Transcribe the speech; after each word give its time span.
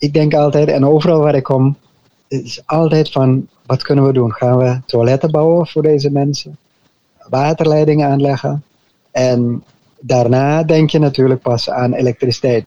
ik 0.00 0.12
denk 0.12 0.34
altijd, 0.34 0.68
en 0.68 0.86
overal 0.86 1.20
waar 1.20 1.34
ik 1.34 1.42
kom, 1.42 1.76
is 2.28 2.62
altijd 2.66 3.12
van, 3.12 3.48
wat 3.66 3.82
kunnen 3.82 4.06
we 4.06 4.12
doen? 4.12 4.32
Gaan 4.32 4.58
we 4.58 4.80
toiletten 4.86 5.30
bouwen 5.30 5.66
voor 5.66 5.82
deze 5.82 6.10
mensen? 6.10 6.56
Waterleidingen 7.28 8.08
aanleggen? 8.08 8.62
En 9.10 9.64
daarna 10.00 10.62
denk 10.62 10.90
je 10.90 10.98
natuurlijk 10.98 11.42
pas 11.42 11.70
aan 11.70 11.92
elektriciteit. 11.92 12.64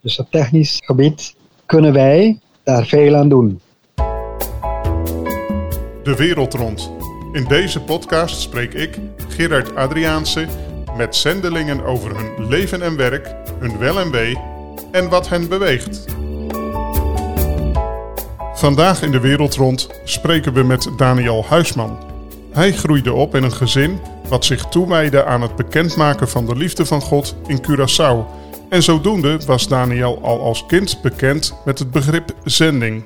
Dus 0.00 0.18
op 0.18 0.30
technisch 0.30 0.80
gebied 0.84 1.34
kunnen 1.66 1.92
wij 1.92 2.38
daar 2.62 2.86
veel 2.86 3.14
aan 3.14 3.28
doen. 3.28 3.60
De 6.02 6.14
wereld 6.16 6.54
rond. 6.54 6.90
In 7.32 7.44
deze 7.44 7.80
podcast 7.80 8.40
spreek 8.40 8.74
ik, 8.74 8.98
Gerard 9.28 9.74
Adriaanse, 9.74 10.46
met 10.96 11.16
zendelingen 11.16 11.84
over 11.84 12.16
hun 12.16 12.48
leven 12.48 12.82
en 12.82 12.96
werk, 12.96 13.34
hun 13.58 13.78
wel 13.78 14.00
en 14.00 14.10
wee 14.10 14.38
en 14.92 15.08
wat 15.08 15.28
hen 15.28 15.48
beweegt. 15.48 16.04
Vandaag 18.64 19.02
in 19.02 19.10
de 19.10 19.20
wereld 19.20 19.54
rond 19.54 19.88
spreken 20.04 20.52
we 20.52 20.62
met 20.62 20.88
Daniel 20.96 21.44
Huisman. 21.44 21.98
Hij 22.50 22.72
groeide 22.72 23.12
op 23.12 23.34
in 23.34 23.42
een 23.42 23.52
gezin 23.52 24.00
wat 24.28 24.44
zich 24.44 24.64
toewijde 24.64 25.24
aan 25.24 25.42
het 25.42 25.56
bekendmaken 25.56 26.28
van 26.28 26.46
de 26.46 26.56
liefde 26.56 26.86
van 26.86 27.00
God 27.00 27.36
in 27.46 27.62
Curaçao. 27.62 28.26
En 28.68 28.82
zodoende 28.82 29.38
was 29.46 29.68
Daniel 29.68 30.18
al 30.22 30.40
als 30.40 30.66
kind 30.66 31.02
bekend 31.02 31.54
met 31.64 31.78
het 31.78 31.90
begrip 31.90 32.34
zending. 32.44 33.04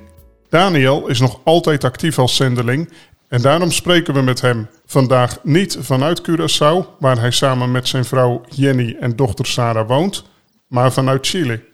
Daniel 0.49 1.09
is 1.09 1.21
nog 1.21 1.41
altijd 1.45 1.85
actief 1.85 2.19
als 2.19 2.37
zendeling 2.37 2.93
en 3.29 3.43
daarom 3.43 3.71
spreken 3.71 4.15
we 4.15 4.23
met 4.23 4.41
hem 4.41 4.69
vandaag 4.87 5.39
niet 5.43 5.79
vanuit 5.81 6.23
Curaçao, 6.31 6.99
waar 6.99 7.19
hij 7.19 7.31
samen 7.31 7.71
met 7.71 7.89
zijn 7.89 8.05
vrouw 8.05 8.41
Jenny 8.49 8.97
en 9.01 9.17
dochter 9.17 9.47
Sarah 9.47 9.89
woont, 9.89 10.25
maar 10.67 10.93
vanuit 10.93 11.27
Chile. 11.27 11.65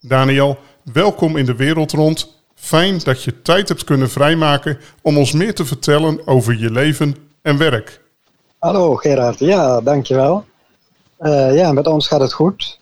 Daniel, 0.00 0.58
welkom 0.92 1.36
in 1.36 1.46
de 1.46 1.56
wereld 1.56 1.92
rond. 1.92 2.42
Fijn 2.54 2.98
dat 2.98 3.22
je 3.22 3.42
tijd 3.42 3.68
hebt 3.68 3.84
kunnen 3.84 4.10
vrijmaken 4.10 4.78
om 5.02 5.18
ons 5.18 5.32
meer 5.32 5.54
te 5.54 5.64
vertellen 5.64 6.26
over 6.26 6.58
je 6.58 6.70
leven 6.70 7.16
en 7.42 7.58
werk. 7.58 8.00
Hallo 8.58 8.96
Gerard, 8.96 9.38
ja, 9.38 9.80
dankjewel. 9.80 10.44
Uh, 11.20 11.54
ja, 11.54 11.72
met 11.72 11.86
ons 11.86 12.08
gaat 12.08 12.20
het 12.20 12.32
goed. 12.32 12.78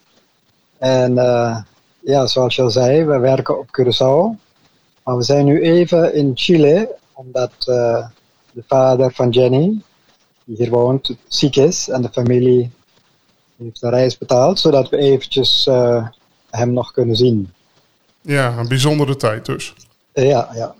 En 0.77 1.11
uh, 1.11 1.57
ja, 1.99 2.25
zoals 2.27 2.55
je 2.55 2.61
al 2.61 2.69
zei, 2.69 3.03
we 3.03 3.17
werken 3.17 3.59
op 3.59 3.67
Curaçao. 3.67 4.41
Maar 5.03 5.17
we 5.17 5.23
zijn 5.23 5.45
nu 5.45 5.61
even 5.61 6.13
in 6.13 6.31
Chile, 6.35 6.95
omdat 7.13 7.53
uh, 7.59 8.07
de 8.51 8.63
vader 8.67 9.13
van 9.13 9.29
Jenny, 9.29 9.81
die 10.45 10.57
hier 10.57 10.69
woont, 10.69 11.15
ziek 11.27 11.55
is. 11.55 11.89
En 11.89 12.01
de 12.01 12.09
familie 12.11 12.71
heeft 13.57 13.83
een 13.83 13.89
reis 13.89 14.17
betaald, 14.17 14.59
zodat 14.59 14.89
we 14.89 14.97
eventjes 14.97 15.69
hem 16.49 16.73
nog 16.73 16.91
kunnen 16.91 17.15
zien. 17.15 17.53
Ja, 18.23 18.57
een 18.57 18.67
bijzondere 18.67 19.15
tijd 19.15 19.45
dus. 19.45 19.73
Ja, 20.13 20.49
ja. 20.53 20.75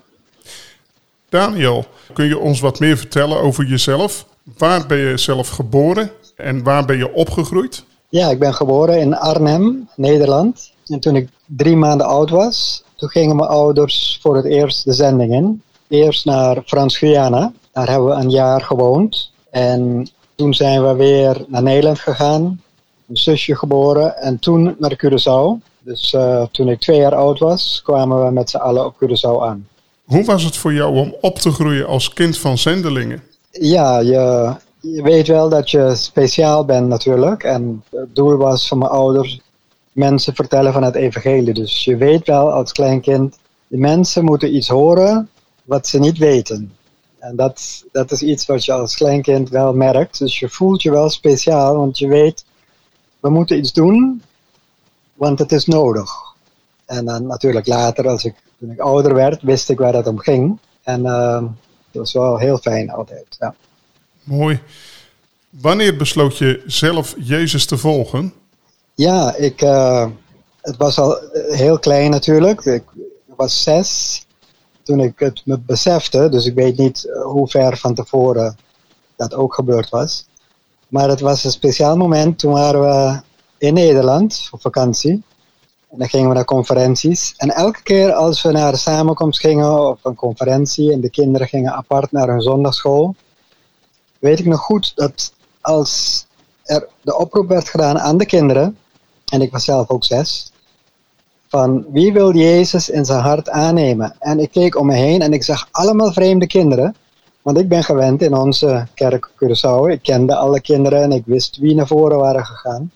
Daniel, 1.30 1.86
kun 2.14 2.26
je 2.26 2.40
ons 2.40 2.60
wat 2.60 2.80
meer 2.80 2.98
vertellen 2.98 3.42
over 3.42 3.66
jezelf? 3.66 4.26
Waar 4.58 4.86
ben 4.86 4.98
je 4.98 5.18
zelf 5.18 5.50
geboren 5.50 6.12
en 6.36 6.64
waar 6.64 6.86
ben 6.86 6.98
je 6.98 7.14
opgegroeid? 7.14 7.84
Ja, 8.10 8.30
ik 8.30 8.40
ben 8.40 8.54
geboren 8.54 9.00
in 9.00 9.16
Arnhem, 9.16 9.90
Nederland. 9.96 10.72
En 10.86 11.00
toen 11.00 11.16
ik 11.16 11.30
drie 11.46 11.76
maanden 11.76 12.08
oud 12.08 12.30
was, 12.30 12.84
toen 12.96 13.10
gingen 13.10 13.36
mijn 13.36 13.50
ouders 13.50 14.20
voor 14.22 14.36
het 14.36 14.46
eerst 14.46 14.86
de 14.86 14.94
zending 14.94 15.34
in. 15.34 15.62
Eerst 15.88 16.26
naar 16.26 16.62
Frans-Guyana, 16.66 17.52
daar 17.72 17.90
hebben 17.90 18.08
we 18.08 18.14
een 18.14 18.30
jaar 18.30 18.62
gewoond. 18.62 19.32
En 19.50 20.10
toen 20.36 20.54
zijn 20.54 20.88
we 20.88 20.96
weer 20.96 21.46
naar 21.48 21.64
Nederland 21.64 22.00
gegaan, 22.00 22.62
een 23.10 23.18
zusje 23.18 23.56
geboren 23.56 24.18
en 24.18 24.40
toen 24.40 24.76
naar 24.80 24.96
Curaçao. 25.06 25.73
Dus 25.84 26.14
uh, 26.14 26.46
toen 26.52 26.70
ik 26.70 26.80
twee 26.80 27.00
jaar 27.00 27.16
oud 27.16 27.40
was, 27.40 27.82
kwamen 27.84 28.26
we 28.26 28.32
met 28.32 28.50
z'n 28.50 28.58
allen 28.58 28.86
op 28.86 28.96
Curaçao 28.96 29.42
aan. 29.42 29.68
Hoe 30.04 30.26
was 30.26 30.44
het 30.44 30.58
voor 30.58 30.74
jou 30.74 30.98
om 30.98 31.16
op 31.22 31.40
te 31.40 31.52
groeien 31.52 31.88
als 31.88 32.14
kind 32.14 32.38
van 32.38 32.58
zendelingen? 32.58 33.24
Ja, 33.52 34.00
je, 34.00 34.54
je 34.80 35.02
weet 35.02 35.28
wel 35.28 35.50
dat 35.50 35.72
je 35.72 35.96
speciaal 35.96 36.66
bent 36.66 36.88
natuurlijk. 36.88 37.44
En 37.44 37.84
het 37.90 38.16
doel 38.16 38.38
was 38.38 38.68
van 38.68 38.78
mijn 38.78 38.92
ouders 38.92 39.40
mensen 39.92 40.36
vertellen 40.36 40.74
van 40.74 40.84
het 40.84 40.96
evangelie. 40.96 41.54
Dus 41.54 41.84
je 41.84 41.98
weet 41.98 42.28
wel 42.28 42.52
als 42.52 42.72
kleinkind, 42.72 43.38
de 43.68 43.78
mensen 43.78 44.24
moeten 44.24 44.56
iets 44.56 44.68
horen 44.68 45.30
wat 45.64 45.88
ze 45.88 46.00
niet 46.00 46.18
weten. 46.18 46.74
En 47.20 47.36
dat, 47.36 47.86
dat 47.92 48.12
is 48.12 48.22
iets 48.22 48.46
wat 48.46 48.66
je 48.66 48.72
als 48.72 48.96
kleinkind 48.96 49.50
wel 49.50 49.74
merkt. 49.74 50.20
Dus 50.20 50.40
je 50.40 50.50
voelt 50.50 50.82
je 50.82 50.92
wel 50.92 51.10
speciaal, 51.10 51.76
want 51.76 51.98
je 51.98 52.08
weet, 52.08 52.46
we 53.20 53.30
moeten 53.30 53.58
iets 53.58 53.74
doen 53.74 54.22
want 55.24 55.40
het 55.40 55.52
is 55.52 55.66
nodig. 55.66 56.12
En 56.86 57.06
dan 57.06 57.28
natuurlijk 57.28 57.68
later, 57.68 58.08
als 58.08 58.24
ik, 58.24 58.36
toen 58.60 58.72
ik 58.72 58.80
ouder 58.80 59.14
werd, 59.14 59.42
wist 59.42 59.70
ik 59.70 59.78
waar 59.78 59.94
het 59.94 60.08
om 60.08 60.20
ging. 60.20 60.60
En 60.84 61.00
uh, 61.00 61.42
dat 61.92 62.02
was 62.02 62.14
wel 62.14 62.38
heel 62.38 62.58
fijn 62.58 62.90
altijd. 62.90 63.26
Ja. 63.40 63.56
Mooi. 64.24 64.60
Wanneer 65.50 65.98
besloot 65.98 66.38
je 66.38 66.64
zelf 66.66 67.16
Jezus 67.18 67.66
te 67.66 67.78
volgen? 67.78 68.34
Ja, 68.94 69.36
ik, 69.36 69.62
uh, 69.62 70.08
het 70.62 70.78
was 70.78 71.00
al 71.00 71.18
heel 71.50 71.80
klein 71.80 72.10
natuurlijk. 72.12 72.66
Ik 72.66 72.84
was 73.36 73.64
zes 73.64 74.22
toen 74.84 75.00
ik 75.00 75.20
het 75.20 75.42
me 75.46 75.60
besefte. 75.60 76.30
Dus 76.30 76.46
ik 76.46 76.56
weet 76.56 76.78
niet 76.78 77.10
hoe 77.24 77.48
ver 77.48 77.78
van 77.78 77.94
tevoren 77.94 78.58
dat 79.16 79.34
ook 79.34 79.54
gebeurd 79.54 79.90
was. 79.90 80.26
Maar 80.88 81.10
het 81.10 81.20
was 81.20 81.44
een 81.44 81.52
speciaal 81.52 81.98
moment. 81.98 82.40
Toen 82.40 82.54
waren 82.54 82.82
we 82.82 83.22
in 83.64 83.74
Nederland 83.74 84.48
op 84.52 84.62
vakantie. 84.62 85.24
En 85.90 85.98
dan 85.98 86.10
gingen 86.10 86.28
we 86.28 86.36
naar 86.36 86.46
conferenties. 86.46 87.34
En 87.38 87.50
elke 87.50 87.84
keer 87.84 88.14
als 88.14 88.42
we 88.42 88.52
naar 88.52 88.72
een 88.72 88.78
samenkomst 88.78 89.40
gingen 89.40 89.88
of 89.88 90.00
een 90.04 90.16
conferentie 90.16 90.92
en 90.92 91.02
de 91.02 91.10
kinderen 91.10 91.48
gingen 91.48 91.74
apart 91.74 92.12
naar 92.12 92.28
hun 92.28 92.42
zondagschool, 92.42 93.16
weet 94.20 94.40
ik 94.40 94.46
nog 94.46 94.60
goed 94.60 94.92
dat 94.96 95.34
als 95.62 96.26
er 96.64 96.88
de 97.02 97.18
oproep 97.18 97.48
werd 97.48 97.70
gedaan 97.70 98.00
aan 98.00 98.18
de 98.18 98.26
kinderen, 98.26 98.78
en 99.26 99.42
ik 99.42 99.52
was 99.52 99.64
zelf 99.64 99.90
ook 99.90 100.06
zes, 100.06 100.52
van 101.48 101.86
wie 101.92 102.14
wil 102.14 102.36
Jezus 102.36 102.90
in 102.90 103.06
zijn 103.06 103.22
hart 103.22 103.50
aannemen? 103.50 104.16
En 104.20 104.40
ik 104.40 104.52
keek 104.52 104.78
om 104.80 104.86
me 104.86 104.96
heen 104.96 105.22
en 105.22 105.34
ik 105.34 105.44
zag 105.44 105.68
allemaal 105.72 106.14
vreemde 106.14 106.48
kinderen. 106.48 106.96
Want 107.42 107.58
ik 107.58 107.68
ben 107.68 107.84
gewend 107.84 108.22
in 108.22 108.34
onze 108.34 108.88
kerk 108.94 109.30
Curaçao. 109.30 109.90
Ik 109.90 110.02
kende 110.02 110.36
alle 110.36 110.62
kinderen 110.62 111.02
en 111.02 111.12
ik 111.12 111.24
wist 111.26 111.58
wie 111.58 111.76
naar 111.76 111.88
voren 111.88 112.18
waren 112.18 112.46
gegaan. 112.46 112.92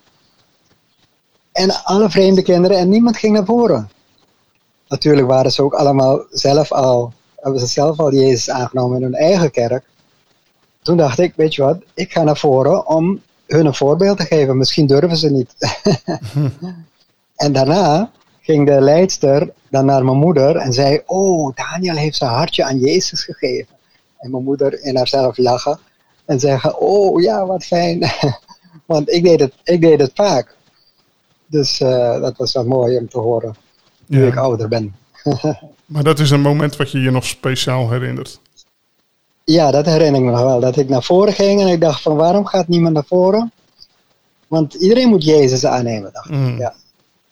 En 1.57 1.83
alle 1.83 2.09
vreemde 2.09 2.41
kinderen 2.41 2.77
en 2.77 2.89
niemand 2.89 3.17
ging 3.17 3.33
naar 3.33 3.45
voren. 3.45 3.89
Natuurlijk 4.87 5.27
waren 5.27 5.51
ze 5.51 5.63
ook 5.63 5.73
allemaal 5.73 6.25
zelf 6.29 6.71
al, 6.71 7.13
hebben 7.35 7.59
ze 7.59 7.65
zelf 7.65 7.99
al 7.99 8.13
Jezus 8.13 8.49
aangenomen 8.49 8.97
in 8.97 9.03
hun 9.03 9.13
eigen 9.13 9.51
kerk. 9.51 9.83
Toen 10.81 10.97
dacht 10.97 11.19
ik, 11.19 11.33
weet 11.35 11.55
je 11.55 11.61
wat, 11.61 11.77
ik 11.93 12.11
ga 12.11 12.23
naar 12.23 12.37
voren 12.37 12.87
om 12.87 13.21
hun 13.47 13.65
een 13.65 13.73
voorbeeld 13.73 14.17
te 14.17 14.25
geven. 14.25 14.57
Misschien 14.57 14.87
durven 14.87 15.17
ze 15.17 15.31
niet. 15.31 15.55
en 17.45 17.53
daarna 17.53 18.11
ging 18.41 18.67
de 18.67 18.81
leidster 18.81 19.53
dan 19.69 19.85
naar 19.85 20.05
mijn 20.05 20.17
moeder 20.17 20.55
en 20.55 20.73
zei, 20.73 21.01
oh, 21.05 21.55
Daniel 21.55 21.95
heeft 21.95 22.17
zijn 22.17 22.31
hartje 22.31 22.63
aan 22.63 22.79
Jezus 22.79 23.23
gegeven. 23.23 23.75
En 24.17 24.31
mijn 24.31 24.43
moeder 24.43 24.83
in 24.83 24.97
haarzelf 24.97 25.37
lachen 25.37 25.79
en 26.25 26.39
zeggen, 26.39 26.79
oh 26.79 27.21
ja, 27.21 27.45
wat 27.45 27.65
fijn. 27.65 28.11
Want 28.85 29.11
ik 29.11 29.23
deed 29.23 29.39
het, 29.39 29.53
ik 29.63 29.81
deed 29.81 29.99
het 29.99 30.11
vaak. 30.13 30.56
Dus 31.47 31.79
uh, 31.79 32.21
dat 32.21 32.37
was 32.37 32.53
wel 32.53 32.65
mooi 32.65 32.97
om 32.97 33.09
te 33.09 33.19
horen, 33.19 33.55
nu 34.05 34.21
ja. 34.21 34.27
ik 34.27 34.35
ouder 34.35 34.67
ben. 34.67 34.95
maar 35.85 36.03
dat 36.03 36.19
is 36.19 36.29
een 36.29 36.41
moment 36.41 36.75
wat 36.75 36.91
je 36.91 36.99
je 36.99 37.11
nog 37.11 37.25
speciaal 37.25 37.89
herinnert? 37.89 38.39
Ja, 39.43 39.71
dat 39.71 39.85
herinner 39.85 40.19
ik 40.19 40.25
me 40.25 40.31
nog 40.31 40.41
wel. 40.41 40.59
Dat 40.59 40.77
ik 40.77 40.89
naar 40.89 41.03
voren 41.03 41.33
ging 41.33 41.61
en 41.61 41.67
ik 41.67 41.81
dacht 41.81 42.01
van 42.01 42.15
waarom 42.15 42.45
gaat 42.45 42.67
niemand 42.67 42.93
naar 42.93 43.05
voren? 43.07 43.51
Want 44.47 44.73
iedereen 44.73 45.09
moet 45.09 45.23
Jezus 45.23 45.65
aannemen, 45.65 46.09
dacht 46.13 46.29
mm. 46.29 46.57
Ja. 46.57 46.73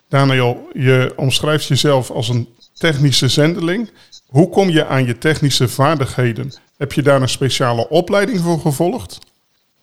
Daniel, 0.08 0.68
je 0.74 1.14
omschrijft 1.16 1.66
jezelf 1.66 2.12
als 2.12 2.30
een 2.30 2.50
technische 2.74 3.28
zendeling. 3.28 3.90
Hoe 4.28 4.50
kom 4.50 4.70
je 4.70 4.86
aan 4.86 5.06
je 5.06 5.18
technische 5.18 5.68
vaardigheden? 5.68 6.54
Heb 6.78 6.94
je 6.94 7.02
daar 7.02 7.22
een 7.22 7.30
speciale 7.30 7.90
opleiding 7.90 8.40
voor 8.40 8.60
gevolgd? 8.60 9.20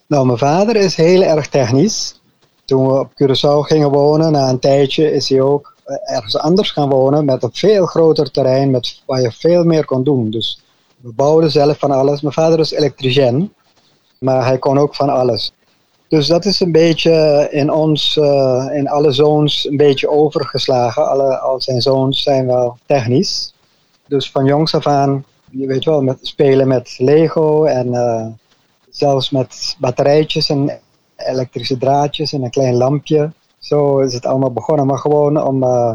Nou, 0.06 0.27
mijn 0.27 0.39
vader 0.39 0.77
is 0.77 0.95
heel 0.95 1.23
erg 1.23 1.49
technisch 1.49 2.21
toen 2.64 2.87
we 2.87 2.99
op 2.99 3.12
Curaçao 3.12 3.67
gingen 3.67 3.91
wonen, 3.91 4.32
na 4.32 4.49
een 4.49 4.59
tijdje 4.59 5.12
is 5.12 5.29
hij 5.29 5.41
ook 5.41 5.75
eh, 5.85 6.14
ergens 6.14 6.38
anders 6.38 6.70
gaan 6.70 6.88
wonen 6.88 7.25
met 7.25 7.43
een 7.43 7.53
veel 7.53 7.87
groter 7.87 8.31
terrein 8.31 8.70
met, 8.70 9.03
waar 9.06 9.20
je 9.20 9.32
veel 9.32 9.64
meer 9.64 9.85
kon 9.85 10.05
doen. 10.05 10.31
Dus 10.31 10.62
we 11.00 11.12
bouwden 11.12 11.50
zelf 11.50 11.79
van 11.79 11.91
alles. 11.91 12.20
Mijn 12.20 12.35
vader 12.35 12.59
is 12.59 12.70
elektricien, 12.70 13.53
maar 14.19 14.44
hij 14.44 14.59
kon 14.59 14.79
ook 14.79 14.94
van 14.94 15.09
alles. 15.09 15.53
Dus 16.09 16.26
dat 16.26 16.44
is 16.44 16.61
een 16.61 16.73
beetje 16.73 17.49
in 17.50 17.73
ons, 17.73 18.17
uh, 18.17 18.69
in 18.73 18.88
alle 18.88 19.12
zoons, 19.12 19.69
een 19.69 19.76
beetje 19.76 20.11
overgeslagen. 20.11 21.08
Alle, 21.08 21.38
al 21.38 21.61
zijn 21.61 21.81
zoons 21.81 22.23
zijn 22.23 22.47
wel 22.47 22.79
technisch. 22.87 23.55
Dus 24.08 24.31
van 24.31 24.44
jongs 24.44 24.75
af 24.75 24.87
aan, 24.87 25.25
je 25.50 25.67
weet 25.67 25.85
wel, 25.85 26.03
met 26.03 26.19
spelen 26.23 26.69
met 26.69 26.94
Lego 26.99 27.65
en 27.65 27.87
uh, 27.87 28.26
zelfs 28.91 29.31
met 29.31 29.76
batterijtjes 29.79 30.49
en 30.49 30.81
elektrische 31.27 31.79
draadjes 31.79 32.33
en 32.33 32.43
een 32.43 32.51
klein 32.51 32.75
lampje. 32.75 33.31
Zo 33.59 33.99
is 33.99 34.15
het 34.15 34.27
allemaal 34.27 34.53
begonnen, 34.53 34.87
maar 34.87 34.99
gewoon 34.99 35.43
om 35.43 35.63
uh, 35.63 35.95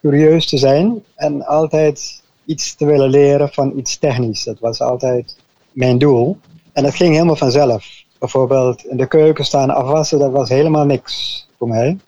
curieus 0.00 0.46
te 0.46 0.58
zijn 0.58 1.02
en 1.14 1.46
altijd 1.46 2.22
iets 2.44 2.74
te 2.74 2.84
willen 2.84 3.10
leren 3.10 3.48
van 3.52 3.72
iets 3.78 3.98
technisch. 3.98 4.44
Dat 4.44 4.58
was 4.60 4.80
altijd 4.80 5.36
mijn 5.72 5.98
doel. 5.98 6.38
En 6.72 6.82
dat 6.82 6.94
ging 6.94 7.12
helemaal 7.12 7.36
vanzelf. 7.36 8.04
Bijvoorbeeld 8.18 8.84
in 8.84 8.96
de 8.96 9.06
keuken 9.06 9.44
staan 9.44 9.70
afwassen, 9.70 10.18
dat 10.18 10.30
was 10.30 10.48
helemaal 10.48 10.84
niks 10.84 11.46
voor 11.58 11.68
mij. 11.68 11.98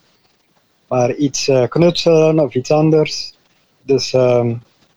Maar 0.87 1.13
iets 1.13 1.47
uh, 1.47 1.67
knutselen 1.67 2.39
of 2.39 2.53
iets 2.53 2.71
anders. 2.71 3.33
Dus 3.81 4.13
uh, 4.13 4.45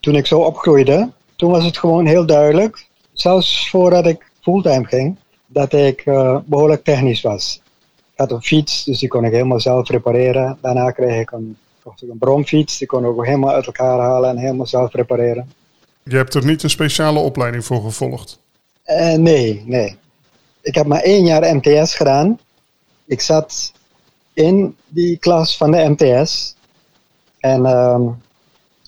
toen 0.01 0.15
ik 0.15 0.27
zo 0.27 0.39
opgroeide, 0.39 1.11
toen 1.37 1.51
was 1.51 1.65
het 1.65 1.79
gewoon 1.79 2.07
heel 2.07 2.27
duidelijk, 2.27 2.87
zelfs 3.13 3.71
voordat 3.71 4.07
ik 4.07 4.31
fulltime 4.41 4.85
ging, 4.85 5.17
dat 5.47 5.73
ik 5.73 6.07
uh, 6.07 6.39
behoorlijk 6.45 6.85
technisch 6.85 7.21
was. 7.21 7.62
Had 8.23 8.31
een 8.31 8.43
fiets, 8.43 8.85
dus 8.85 8.99
die 8.99 9.09
kon 9.09 9.25
ik 9.25 9.33
helemaal 9.33 9.61
zelf 9.61 9.89
repareren. 9.89 10.59
Daarna 10.61 10.91
kreeg 10.91 11.21
ik 11.21 11.31
een, 11.31 11.57
kocht 11.83 12.03
ik 12.03 12.11
een 12.11 12.19
bromfiets, 12.19 12.79
die 12.79 12.87
kon 12.87 13.01
ik 13.01 13.07
ook 13.07 13.25
helemaal 13.25 13.55
uit 13.55 13.67
elkaar 13.67 13.99
halen 13.99 14.31
en 14.31 14.37
helemaal 14.37 14.67
zelf 14.67 14.93
repareren. 14.93 15.53
Je 16.03 16.17
hebt 16.17 16.35
er 16.35 16.45
niet 16.45 16.63
een 16.63 16.71
speciale 16.71 17.19
opleiding 17.19 17.65
voor 17.65 17.83
gevolgd? 17.83 18.39
Uh, 18.87 19.15
nee, 19.15 19.63
nee. 19.67 19.97
Ik 20.61 20.75
heb 20.75 20.87
maar 20.87 21.01
één 21.01 21.25
jaar 21.25 21.57
MTS 21.57 21.95
gedaan. 21.95 22.39
Ik 23.05 23.21
zat 23.21 23.73
in 24.33 24.77
die 24.89 25.19
klas 25.19 25.57
van 25.57 25.71
de 25.71 25.95
MTS. 25.99 26.57
En 27.39 27.67
um, 27.67 28.23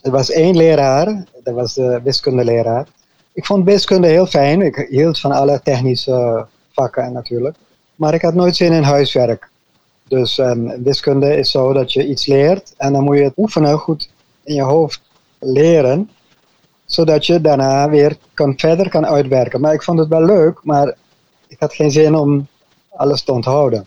er 0.02 0.10
was 0.10 0.30
één 0.30 0.56
leraar, 0.56 1.24
dat 1.42 1.54
was 1.54 1.74
de 1.74 2.00
wiskundeleraar. 2.04 2.86
Ik 3.32 3.46
vond 3.46 3.64
wiskunde 3.64 4.08
heel 4.08 4.26
fijn. 4.26 4.62
Ik 4.62 4.86
hield 4.90 5.20
van 5.20 5.32
alle 5.32 5.60
technische 5.62 6.46
vakken 6.72 7.12
natuurlijk. 7.12 7.56
Maar 7.94 8.14
ik 8.14 8.22
had 8.22 8.34
nooit 8.34 8.56
zin 8.56 8.72
in 8.72 8.82
huiswerk. 8.82 9.50
Dus 10.08 10.38
um, 10.38 10.82
wiskunde 10.82 11.36
is 11.36 11.50
zo 11.50 11.72
dat 11.72 11.92
je 11.92 12.06
iets 12.06 12.26
leert 12.26 12.74
en 12.76 12.92
dan 12.92 13.04
moet 13.04 13.16
je 13.16 13.22
het 13.24 13.36
oefenen, 13.36 13.78
goed 13.78 14.10
in 14.42 14.54
je 14.54 14.62
hoofd 14.62 15.00
leren, 15.38 16.10
zodat 16.84 17.26
je 17.26 17.40
daarna 17.40 17.90
weer 17.90 18.16
kan, 18.34 18.54
verder 18.56 18.88
kan 18.88 19.06
uitwerken. 19.06 19.60
Maar 19.60 19.74
ik 19.74 19.82
vond 19.82 19.98
het 19.98 20.08
wel 20.08 20.24
leuk, 20.24 20.60
maar 20.62 20.96
ik 21.48 21.56
had 21.58 21.74
geen 21.74 21.90
zin 21.90 22.14
om 22.14 22.46
alles 22.90 23.22
te 23.22 23.32
onthouden. 23.32 23.86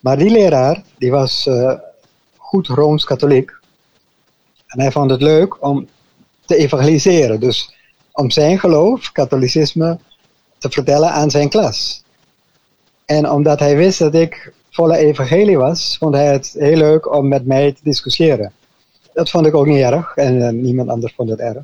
Maar 0.00 0.18
die 0.18 0.30
leraar, 0.30 0.82
die 0.98 1.10
was 1.10 1.46
uh, 1.46 1.72
goed 2.36 2.66
Rooms-Katholiek. 2.66 3.52
En 4.66 4.80
hij 4.80 4.92
vond 4.92 5.10
het 5.10 5.22
leuk 5.22 5.62
om 5.62 5.88
te 6.44 6.56
evangeliseren. 6.56 7.40
Dus 7.40 7.74
om 8.12 8.30
zijn 8.30 8.58
geloof, 8.58 9.12
katholicisme, 9.12 9.98
te 10.58 10.70
vertellen 10.70 11.10
aan 11.10 11.30
zijn 11.30 11.48
klas. 11.48 12.04
En 13.08 13.30
omdat 13.30 13.58
hij 13.58 13.76
wist 13.76 13.98
dat 13.98 14.14
ik 14.14 14.52
volle 14.70 14.96
evangelie 14.96 15.58
was, 15.58 15.96
vond 15.98 16.14
hij 16.14 16.32
het 16.32 16.54
heel 16.58 16.76
leuk 16.76 17.14
om 17.14 17.28
met 17.28 17.46
mij 17.46 17.72
te 17.72 17.80
discussiëren. 17.82 18.52
Dat 19.12 19.30
vond 19.30 19.46
ik 19.46 19.54
ook 19.54 19.66
niet 19.66 19.82
erg 19.82 20.16
en 20.16 20.34
uh, 20.34 20.48
niemand 20.48 20.88
anders 20.88 21.12
vond 21.16 21.30
het 21.30 21.38
erg. 21.38 21.62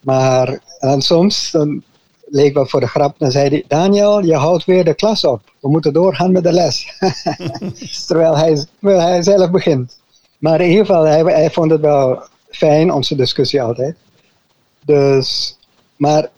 Maar 0.00 0.58
en 0.78 1.02
soms 1.02 1.50
dan 1.50 1.82
leek 2.26 2.54
wel 2.54 2.66
voor 2.66 2.80
de 2.80 2.86
grap, 2.86 3.18
dan 3.18 3.30
zei 3.30 3.48
hij: 3.48 3.64
Daniel, 3.68 4.24
je 4.24 4.34
houdt 4.34 4.64
weer 4.64 4.84
de 4.84 4.94
klas 4.94 5.24
op. 5.24 5.40
We 5.60 5.68
moeten 5.68 5.92
doorgaan 5.92 6.32
met 6.32 6.42
de 6.42 6.52
les. 6.52 6.98
terwijl, 8.06 8.36
hij, 9.00 9.22
zelf 9.22 9.50
begint. 9.50 9.98
Maar 10.38 10.60
in 10.60 10.70
ieder 10.70 10.86
geval, 10.86 11.04
hij, 11.04 11.22
hij 11.22 11.50
vond 11.50 11.70
het 11.70 11.80
wel 11.80 12.22
fijn, 12.50 12.92
onze 12.92 13.16
discussie 13.16 13.62
altijd. 13.62 13.96
Dus, 14.84 15.58
maar 15.96 16.28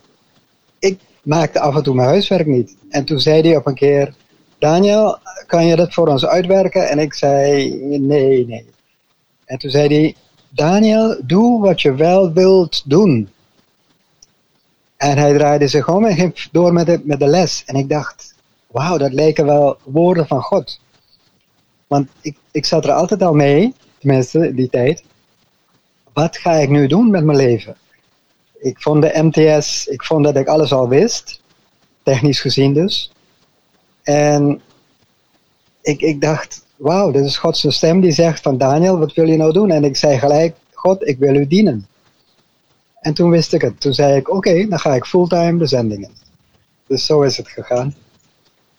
maakte 1.26 1.60
af 1.60 1.76
en 1.76 1.82
toe 1.82 1.94
mijn 1.94 2.08
huiswerk 2.08 2.46
niet. 2.46 2.76
En 2.88 3.04
toen 3.04 3.20
zei 3.20 3.40
hij 3.40 3.56
op 3.56 3.66
een 3.66 3.74
keer: 3.74 4.14
Daniel, 4.58 5.18
kan 5.46 5.66
je 5.66 5.76
dat 5.76 5.94
voor 5.94 6.08
ons 6.08 6.26
uitwerken? 6.26 6.88
En 6.88 6.98
ik 6.98 7.14
zei: 7.14 7.70
Nee, 7.98 8.46
nee. 8.46 8.66
En 9.44 9.58
toen 9.58 9.70
zei 9.70 9.88
hij: 9.88 10.14
Daniel, 10.48 11.20
doe 11.24 11.60
wat 11.60 11.80
je 11.82 11.94
wel 11.94 12.32
wilt 12.32 12.90
doen. 12.90 13.28
En 14.96 15.18
hij 15.18 15.32
draaide 15.32 15.68
zich 15.68 15.88
om 15.88 16.04
en 16.04 16.16
ging 16.16 16.48
door 16.52 16.72
met 16.72 16.86
de, 16.86 17.00
met 17.04 17.18
de 17.18 17.26
les. 17.26 17.62
En 17.66 17.74
ik 17.74 17.88
dacht: 17.88 18.34
Wauw, 18.66 18.96
dat 18.96 19.12
lijken 19.12 19.46
wel 19.46 19.76
woorden 19.84 20.26
van 20.26 20.42
God. 20.42 20.80
Want 21.86 22.08
ik, 22.20 22.36
ik 22.50 22.66
zat 22.66 22.84
er 22.84 22.92
altijd 22.92 23.22
al 23.22 23.34
mee, 23.34 23.74
tenminste 23.98 24.54
die 24.54 24.68
tijd. 24.68 25.04
Wat 26.12 26.36
ga 26.36 26.52
ik 26.52 26.68
nu 26.68 26.86
doen 26.86 27.10
met 27.10 27.24
mijn 27.24 27.38
leven? 27.38 27.76
Ik 28.66 28.82
vond 28.82 29.02
de 29.02 29.22
MTS, 29.22 29.86
ik 29.86 30.04
vond 30.04 30.24
dat 30.24 30.36
ik 30.36 30.46
alles 30.46 30.72
al 30.72 30.88
wist, 30.88 31.40
technisch 32.02 32.40
gezien 32.40 32.74
dus. 32.74 33.12
En 34.02 34.60
ik, 35.82 36.00
ik 36.00 36.20
dacht, 36.20 36.64
wauw, 36.76 37.10
dit 37.10 37.24
is 37.24 37.36
Gods 37.36 37.74
stem 37.74 38.00
die 38.00 38.12
zegt 38.12 38.42
van 38.42 38.58
Daniel, 38.58 38.98
wat 38.98 39.14
wil 39.14 39.28
je 39.28 39.36
nou 39.36 39.52
doen? 39.52 39.70
En 39.70 39.84
ik 39.84 39.96
zei 39.96 40.18
gelijk, 40.18 40.56
God, 40.72 41.08
ik 41.08 41.18
wil 41.18 41.34
u 41.34 41.46
dienen. 41.46 41.86
En 43.00 43.14
toen 43.14 43.30
wist 43.30 43.52
ik 43.52 43.60
het. 43.60 43.80
Toen 43.80 43.94
zei 43.94 44.16
ik, 44.16 44.30
oké, 44.30 44.68
dan 44.68 44.78
ga 44.78 44.94
ik 44.94 45.04
fulltime 45.04 45.58
de 45.58 45.66
zendingen. 45.66 46.10
Dus 46.86 47.06
zo 47.06 47.22
is 47.22 47.36
het 47.36 47.48
gegaan. 47.48 47.94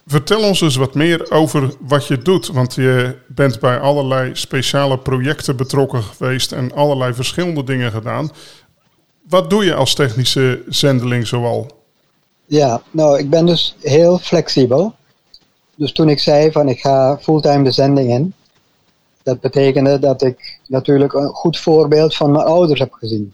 Vertel 0.08 0.42
ons 0.42 0.62
eens 0.62 0.76
wat 0.76 0.94
meer 0.94 1.32
over 1.32 1.74
wat 1.80 2.08
je 2.08 2.18
doet, 2.18 2.48
want 2.48 2.76
je 2.76 3.16
bent 3.28 3.60
bij 3.60 3.80
allerlei 3.80 4.36
speciale 4.36 4.98
projecten 4.98 5.56
betrokken 5.56 6.04
geweest 6.04 6.52
en 6.52 6.74
allerlei 6.74 7.14
verschillende 7.14 7.64
dingen 7.64 7.92
gedaan. 7.92 8.32
Wat 9.30 9.50
doe 9.50 9.66
je 9.66 9.74
als 9.74 9.94
technische 9.94 10.64
zendeling 10.68 11.28
zoal? 11.28 11.68
Ja, 12.46 12.82
nou, 12.92 13.20
ik 13.20 13.30
ben 13.30 13.46
dus 13.46 13.76
heel 13.82 14.18
flexibel. 14.18 14.94
Dus 15.76 15.92
toen 15.92 16.10
ik 16.10 16.20
zei 16.20 16.52
van 16.52 16.70
ik 16.70 16.80
ga 16.80 17.18
fulltime 17.18 17.64
de 17.64 17.72
zending 17.72 18.10
in, 18.10 18.34
dat 19.24 19.40
betekende 19.40 20.00
dat 20.00 20.22
ik 20.22 20.60
natuurlijk 20.68 21.14
een 21.14 21.28
goed 21.28 21.60
voorbeeld 21.60 22.16
van 22.16 22.32
mijn 22.32 22.46
ouders 22.46 22.80
heb 22.80 22.94
gezien. 22.94 23.34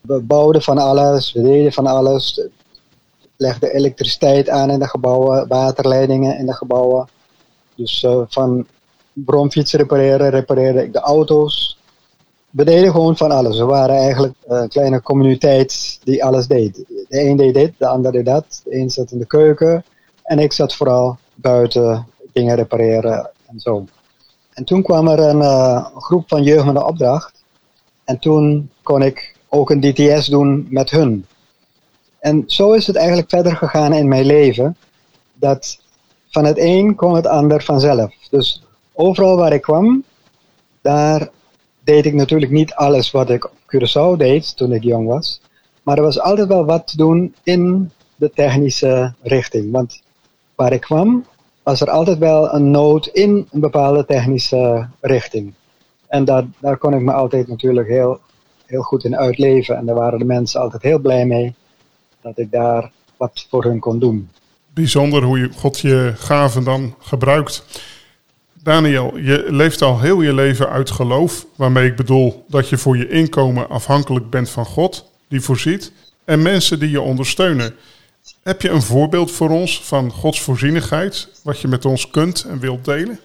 We 0.00 0.20
bouwden 0.20 0.62
van 0.62 0.78
alles, 0.78 1.32
we 1.32 1.42
deden 1.42 1.72
van 1.72 1.86
alles, 1.86 2.48
legde 3.36 3.72
elektriciteit 3.72 4.48
aan 4.48 4.70
in 4.70 4.78
de 4.78 4.88
gebouwen, 4.88 5.48
waterleidingen 5.48 6.38
in 6.38 6.46
de 6.46 6.54
gebouwen. 6.54 7.08
Dus 7.74 8.02
uh, 8.02 8.22
van 8.28 8.66
bromfietsen 9.12 9.78
repareren, 9.78 10.30
repareerde 10.30 10.82
ik 10.82 10.92
de 10.92 11.00
auto's. 11.00 11.78
We 12.52 12.64
deden 12.64 12.90
gewoon 12.90 13.16
van 13.16 13.30
alles. 13.30 13.58
We 13.58 13.64
waren 13.64 13.96
eigenlijk 13.96 14.34
een 14.46 14.68
kleine 14.68 15.02
communiteit 15.02 16.00
die 16.04 16.24
alles 16.24 16.46
deed. 16.46 16.84
De 17.08 17.20
een 17.20 17.36
deed 17.36 17.54
dit, 17.54 17.72
de 17.78 17.86
ander 17.86 18.12
deed 18.12 18.24
dat. 18.24 18.60
De 18.64 18.76
een 18.76 18.90
zat 18.90 19.10
in 19.10 19.18
de 19.18 19.26
keuken 19.26 19.84
en 20.22 20.38
ik 20.38 20.52
zat 20.52 20.74
vooral 20.74 21.18
buiten 21.34 22.06
dingen 22.32 22.56
repareren 22.56 23.30
en 23.46 23.60
zo. 23.60 23.84
En 24.52 24.64
toen 24.64 24.82
kwam 24.82 25.08
er 25.08 25.18
een 25.18 25.40
uh, 25.40 25.86
groep 25.96 26.28
van 26.28 26.42
jeugd 26.42 26.64
met 26.64 26.76
een 26.76 26.82
opdracht. 26.82 27.44
En 28.04 28.18
toen 28.18 28.70
kon 28.82 29.02
ik 29.02 29.36
ook 29.48 29.70
een 29.70 29.80
DTS 29.80 30.26
doen 30.26 30.66
met 30.70 30.90
hun. 30.90 31.26
En 32.18 32.44
zo 32.46 32.72
is 32.72 32.86
het 32.86 32.96
eigenlijk 32.96 33.30
verder 33.30 33.56
gegaan 33.56 33.92
in 33.92 34.08
mijn 34.08 34.26
leven. 34.26 34.76
Dat 35.34 35.78
van 36.30 36.44
het 36.44 36.58
een 36.58 36.94
kwam 36.94 37.14
het 37.14 37.26
ander 37.26 37.62
vanzelf. 37.62 38.14
Dus 38.30 38.62
overal 38.92 39.36
waar 39.36 39.52
ik 39.52 39.62
kwam, 39.62 40.04
daar 40.80 41.30
deed 41.84 42.06
ik 42.06 42.14
natuurlijk 42.14 42.52
niet 42.52 42.74
alles 42.74 43.10
wat 43.10 43.30
ik 43.30 43.44
op 43.44 43.52
Curaçao 43.66 44.16
deed 44.16 44.56
toen 44.56 44.72
ik 44.72 44.82
jong 44.82 45.06
was. 45.08 45.40
Maar 45.82 45.96
er 45.96 46.02
was 46.02 46.20
altijd 46.20 46.48
wel 46.48 46.64
wat 46.64 46.86
te 46.86 46.96
doen 46.96 47.34
in 47.42 47.90
de 48.16 48.30
technische 48.34 49.14
richting. 49.22 49.72
Want 49.72 50.02
waar 50.54 50.72
ik 50.72 50.80
kwam, 50.80 51.24
was 51.62 51.80
er 51.80 51.90
altijd 51.90 52.18
wel 52.18 52.54
een 52.54 52.70
nood 52.70 53.06
in 53.06 53.48
een 53.50 53.60
bepaalde 53.60 54.04
technische 54.04 54.88
richting. 55.00 55.52
En 56.06 56.24
daar, 56.24 56.44
daar 56.58 56.76
kon 56.76 56.94
ik 56.94 57.00
me 57.00 57.12
altijd 57.12 57.48
natuurlijk 57.48 57.88
heel, 57.88 58.20
heel 58.66 58.82
goed 58.82 59.04
in 59.04 59.16
uitleven. 59.16 59.76
En 59.76 59.86
daar 59.86 59.94
waren 59.94 60.18
de 60.18 60.24
mensen 60.24 60.60
altijd 60.60 60.82
heel 60.82 60.98
blij 60.98 61.26
mee 61.26 61.54
dat 62.20 62.38
ik 62.38 62.50
daar 62.50 62.90
wat 63.16 63.46
voor 63.50 63.64
hun 63.64 63.78
kon 63.78 63.98
doen. 63.98 64.30
Bijzonder 64.74 65.22
hoe 65.22 65.38
je 65.38 65.52
God 65.52 65.78
je 65.78 66.12
gaven 66.16 66.64
dan 66.64 66.94
gebruikt. 66.98 67.64
Daniel, 68.62 69.16
je 69.16 69.46
leeft 69.48 69.82
al 69.82 70.00
heel 70.00 70.20
je 70.20 70.34
leven 70.34 70.68
uit 70.68 70.90
geloof, 70.90 71.46
waarmee 71.56 71.86
ik 71.86 71.96
bedoel 71.96 72.44
dat 72.48 72.68
je 72.68 72.78
voor 72.78 72.96
je 72.96 73.08
inkomen 73.08 73.68
afhankelijk 73.68 74.30
bent 74.30 74.50
van 74.50 74.64
God, 74.64 75.10
die 75.28 75.40
voorziet, 75.40 75.92
en 76.24 76.42
mensen 76.42 76.78
die 76.78 76.90
je 76.90 77.00
ondersteunen. 77.00 77.74
Heb 78.42 78.62
je 78.62 78.68
een 78.68 78.82
voorbeeld 78.82 79.30
voor 79.30 79.50
ons 79.50 79.84
van 79.84 80.10
Gods 80.10 80.40
voorzienigheid, 80.40 81.28
wat 81.42 81.60
je 81.60 81.68
met 81.68 81.84
ons 81.84 82.10
kunt 82.10 82.44
en 82.48 82.58
wilt 82.58 82.84
delen? 82.84 83.20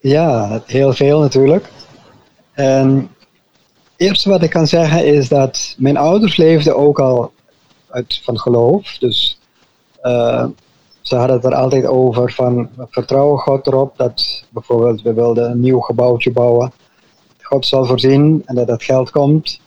Ja, 0.00 0.62
heel 0.66 0.92
veel 0.92 1.20
natuurlijk. 1.20 1.68
En 2.52 2.96
het 2.96 3.92
eerste 3.96 4.28
wat 4.28 4.42
ik 4.42 4.50
kan 4.50 4.66
zeggen 4.66 5.06
is 5.06 5.28
dat 5.28 5.74
mijn 5.78 5.96
ouders 5.96 6.36
leefden 6.36 6.76
ook 6.76 6.98
al 6.98 7.32
uit 7.88 8.20
van 8.24 8.38
geloof. 8.38 8.96
Dus 8.98 9.38
uh, 10.02 10.46
ze 11.04 11.16
hadden 11.16 11.36
het 11.36 11.44
er 11.44 11.54
altijd 11.54 11.86
over 11.86 12.32
van 12.32 12.68
vertrouwen 12.88 13.38
God 13.38 13.66
erop 13.66 13.96
dat 13.96 14.44
bijvoorbeeld 14.48 15.02
we 15.02 15.12
wilden 15.12 15.50
een 15.50 15.60
nieuw 15.60 15.80
gebouwtje 15.80 16.32
bouwen. 16.32 16.72
God 17.40 17.66
zal 17.66 17.84
voorzien 17.84 18.42
en 18.44 18.54
dat 18.54 18.68
het 18.68 18.82
geld 18.82 19.10
komt. 19.10 19.60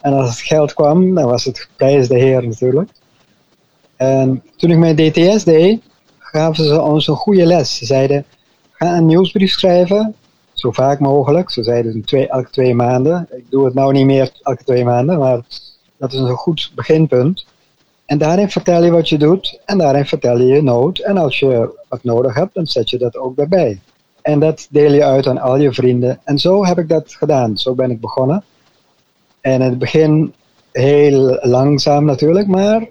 En 0.00 0.12
als 0.12 0.28
het 0.28 0.38
geld 0.38 0.74
kwam, 0.74 1.14
dan 1.14 1.24
was 1.24 1.44
het 1.44 1.68
prijs 1.76 2.08
de 2.08 2.18
Heer 2.18 2.46
natuurlijk. 2.46 2.90
En 3.96 4.42
toen 4.56 4.70
ik 4.70 4.78
mijn 4.78 4.96
DTS 4.96 5.44
deed, 5.44 5.82
gaven 6.18 6.64
ze 6.64 6.80
ons 6.80 7.06
een 7.06 7.16
goede 7.16 7.46
les. 7.46 7.76
Ze 7.76 7.84
zeiden, 7.84 8.24
ga 8.70 8.96
een 8.96 9.06
nieuwsbrief 9.06 9.52
schrijven 9.52 10.14
zo 10.52 10.70
vaak 10.70 11.00
mogelijk. 11.00 11.50
Zo 11.50 11.62
zeiden 11.62 11.92
ze 11.92 12.00
twee, 12.00 12.28
elke 12.28 12.50
twee 12.50 12.74
maanden. 12.74 13.28
Ik 13.30 13.44
doe 13.50 13.64
het 13.64 13.74
nou 13.74 13.92
niet 13.92 14.06
meer 14.06 14.30
elke 14.42 14.64
twee 14.64 14.84
maanden, 14.84 15.18
maar 15.18 15.40
dat 15.98 16.12
is 16.12 16.18
een 16.18 16.36
goed 16.36 16.72
beginpunt. 16.74 17.46
En 18.06 18.18
daarin 18.18 18.50
vertel 18.50 18.84
je 18.84 18.90
wat 18.90 19.08
je 19.08 19.18
doet 19.18 19.60
en 19.64 19.78
daarin 19.78 20.06
vertel 20.06 20.38
je 20.38 20.46
je 20.46 20.62
nood. 20.62 20.98
En 20.98 21.16
als 21.16 21.38
je 21.38 21.78
wat 21.88 22.04
nodig 22.04 22.34
hebt, 22.34 22.54
dan 22.54 22.66
zet 22.66 22.90
je 22.90 22.98
dat 22.98 23.16
ook 23.16 23.48
bij. 23.48 23.80
En 24.22 24.40
dat 24.40 24.66
deel 24.70 24.92
je 24.92 25.04
uit 25.04 25.26
aan 25.26 25.38
al 25.38 25.56
je 25.56 25.72
vrienden. 25.72 26.20
En 26.24 26.38
zo 26.38 26.64
heb 26.64 26.78
ik 26.78 26.88
dat 26.88 27.14
gedaan. 27.14 27.58
Zo 27.58 27.74
ben 27.74 27.90
ik 27.90 28.00
begonnen. 28.00 28.44
En 29.40 29.52
in 29.52 29.60
het 29.60 29.78
begin 29.78 30.32
heel 30.72 31.38
langzaam 31.40 32.04
natuurlijk, 32.04 32.46
maar 32.46 32.88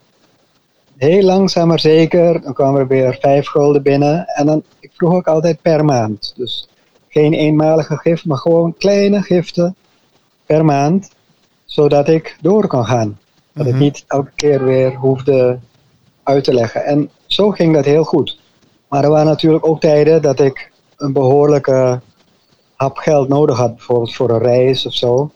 heel 0.98 1.22
langzaam 1.22 1.68
maar 1.68 1.80
zeker. 1.80 2.42
Dan 2.42 2.54
kwamen 2.54 2.80
er 2.80 2.88
weer 2.88 3.18
vijf 3.22 3.48
gulden 3.48 3.82
binnen. 3.82 4.28
En 4.28 4.46
dan, 4.46 4.64
ik 4.80 4.92
vroeg 4.94 5.14
ook 5.14 5.28
altijd 5.28 5.62
per 5.62 5.86
maand. 5.86 6.34
Dus 6.36 6.70
geen 7.10 7.34
eenmalige 7.34 7.98
gift, 7.98 8.26
maar 8.26 8.38
gewoon 8.38 8.76
kleine 8.78 9.22
giften 9.22 9.76
per 10.46 10.66
maand. 10.66 11.10
Zodat 11.66 12.08
ik 12.08 12.38
door 12.42 12.68
kan 12.68 12.86
gaan. 12.86 13.20
Dat 13.56 13.66
ik 13.66 13.74
mhm. 13.74 13.82
niet 13.82 14.04
elke 14.08 14.32
keer 14.36 14.64
weer 14.64 14.96
hoefde 14.96 15.60
uit 16.24 16.44
te 16.44 16.54
leggen. 16.54 16.86
En 16.86 17.10
zo 17.26 17.50
ging 17.50 17.74
dat 17.74 17.86
heel 17.86 18.04
goed. 18.04 18.40
Maar 18.88 19.04
er 19.04 19.10
waren 19.10 19.26
natuurlijk 19.26 19.68
ook 19.68 19.80
tijden 19.80 20.22
dat 20.22 20.40
ik 20.40 20.72
een 20.98 21.14
behoorlijke 21.14 22.02
hap 22.76 22.98
geld 22.98 23.28
nodig 23.28 23.58
had, 23.58 23.76
bijvoorbeeld 23.76 24.16
voor 24.16 24.30
een 24.30 24.42
reis 24.42 24.86
of 24.86 24.94
zo. 24.94 25.32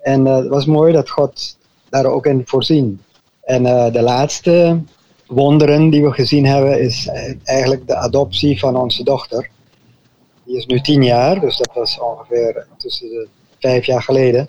En 0.00 0.26
uh, 0.26 0.36
het 0.36 0.48
was 0.48 0.66
mooi 0.66 0.92
dat 0.92 1.10
God 1.10 1.56
daar 1.88 2.04
ook 2.04 2.26
in 2.26 2.42
voorzien. 2.44 3.02
En 3.42 3.64
uh, 3.64 3.92
de 3.92 4.02
laatste 4.02 4.80
wonderen 5.26 5.90
die 5.90 6.02
we 6.02 6.12
gezien 6.12 6.46
hebben, 6.46 6.80
is 6.80 7.08
eigenlijk 7.44 7.86
de 7.86 7.96
adoptie 7.96 8.58
van 8.58 8.76
onze 8.76 9.04
dochter. 9.04 9.50
Die 10.44 10.56
is 10.56 10.66
nu 10.66 10.80
tien 10.80 11.04
jaar, 11.04 11.40
dus 11.40 11.56
dat 11.56 11.70
was 11.74 12.00
ongeveer 12.00 12.66
tussen 12.76 13.08
de 13.08 13.28
vijf 13.58 13.86
jaar 13.86 14.02
geleden 14.02 14.48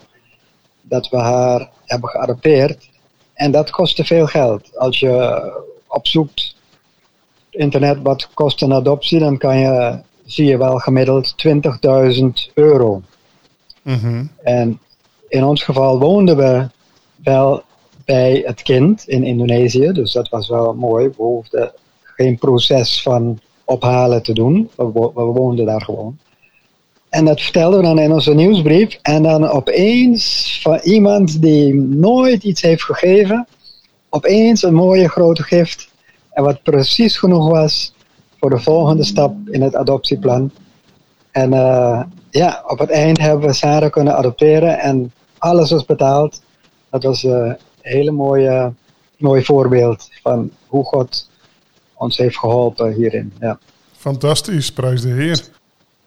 dat 0.82 1.08
we 1.08 1.16
haar 1.16 1.70
hebben 1.84 2.08
geadopteerd. 2.08 2.87
En 3.38 3.50
dat 3.50 3.70
kostte 3.70 4.04
veel 4.04 4.26
geld. 4.26 4.78
Als 4.78 5.00
je 5.00 5.42
opzoekt 5.86 6.56
internet 7.50 7.98
wat 8.02 8.28
kost 8.34 8.62
een 8.62 8.72
adoptie, 8.72 9.18
dan 9.18 9.38
kan 9.38 9.58
je, 9.58 10.00
zie 10.24 10.46
je 10.46 10.58
wel 10.58 10.78
gemiddeld 10.78 11.34
20.000 12.16 12.52
euro. 12.54 13.02
Mhm. 13.82 14.24
En 14.42 14.80
in 15.28 15.44
ons 15.44 15.62
geval 15.62 15.98
woonden 15.98 16.36
we 16.36 16.68
wel 17.22 17.62
bij 18.04 18.42
het 18.46 18.62
kind 18.62 19.08
in 19.08 19.24
Indonesië, 19.24 19.92
dus 19.92 20.12
dat 20.12 20.28
was 20.28 20.48
wel 20.48 20.74
mooi. 20.74 21.08
We 21.08 21.22
hoefden 21.22 21.72
geen 22.02 22.38
proces 22.38 23.02
van 23.02 23.40
ophalen 23.64 24.22
te 24.22 24.32
doen, 24.32 24.70
we, 24.76 24.92
we 24.92 25.22
woonden 25.22 25.66
daar 25.66 25.82
gewoon. 25.82 26.18
En 27.10 27.24
dat 27.24 27.40
vertelden 27.40 27.80
we 27.80 27.86
dan 27.86 27.98
in 27.98 28.12
onze 28.12 28.34
nieuwsbrief. 28.34 28.98
En 29.02 29.22
dan 29.22 29.48
opeens 29.48 30.58
van 30.62 30.78
iemand 30.82 31.42
die 31.42 31.74
nooit 31.74 32.42
iets 32.42 32.62
heeft 32.62 32.82
gegeven, 32.82 33.46
opeens 34.08 34.62
een 34.62 34.74
mooie 34.74 35.08
grote 35.08 35.42
gift. 35.42 35.88
En 36.30 36.44
wat 36.44 36.62
precies 36.62 37.16
genoeg 37.16 37.50
was 37.50 37.92
voor 38.40 38.50
de 38.50 38.58
volgende 38.58 39.04
stap 39.04 39.34
in 39.50 39.62
het 39.62 39.74
adoptieplan. 39.74 40.50
En 41.30 41.52
uh, 41.52 42.02
ja, 42.30 42.64
op 42.66 42.78
het 42.78 42.90
eind 42.90 43.18
hebben 43.18 43.46
we 43.46 43.54
Sarah 43.54 43.90
kunnen 43.90 44.16
adopteren 44.16 44.78
en 44.78 45.12
alles 45.38 45.70
was 45.70 45.84
betaald. 45.84 46.42
Dat 46.90 47.02
was 47.02 47.22
een 47.22 47.56
hele 47.80 48.10
mooie, 48.10 48.72
mooi 49.16 49.44
voorbeeld 49.44 50.10
van 50.22 50.50
hoe 50.66 50.84
God 50.84 51.28
ons 51.94 52.16
heeft 52.16 52.38
geholpen 52.38 52.92
hierin. 52.92 53.32
Ja. 53.40 53.58
Fantastisch, 53.96 54.72
prijs 54.72 55.00
de 55.00 55.08
Heer. 55.08 55.40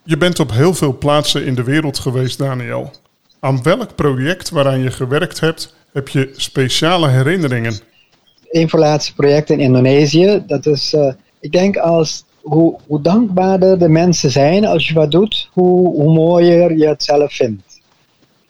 Je 0.03 0.17
bent 0.17 0.39
op 0.39 0.51
heel 0.51 0.73
veel 0.73 0.97
plaatsen 0.97 1.45
in 1.45 1.55
de 1.55 1.63
wereld 1.63 1.99
geweest, 1.99 2.37
Daniel. 2.37 2.91
Aan 3.39 3.63
welk 3.63 3.95
project 3.95 4.49
waaraan 4.49 4.79
je 4.79 4.91
gewerkt 4.91 5.39
hebt, 5.39 5.75
heb 5.93 6.07
je 6.07 6.29
speciale 6.35 7.07
herinneringen? 7.07 7.79
Projecten 9.15 9.59
in 9.59 9.65
Indonesië, 9.65 10.43
dat 10.47 10.65
is, 10.65 10.93
uh, 10.93 11.13
ik 11.39 11.51
denk 11.51 11.77
als 11.77 12.25
hoe, 12.41 12.79
hoe 12.87 13.01
dankbaarder 13.01 13.79
de 13.79 13.89
mensen 13.89 14.31
zijn 14.31 14.65
als 14.65 14.87
je 14.87 14.93
wat 14.93 15.11
doet, 15.11 15.49
hoe, 15.51 15.95
hoe 15.95 16.13
mooier 16.13 16.77
je 16.77 16.87
het 16.87 17.03
zelf 17.03 17.33
vindt. 17.33 17.81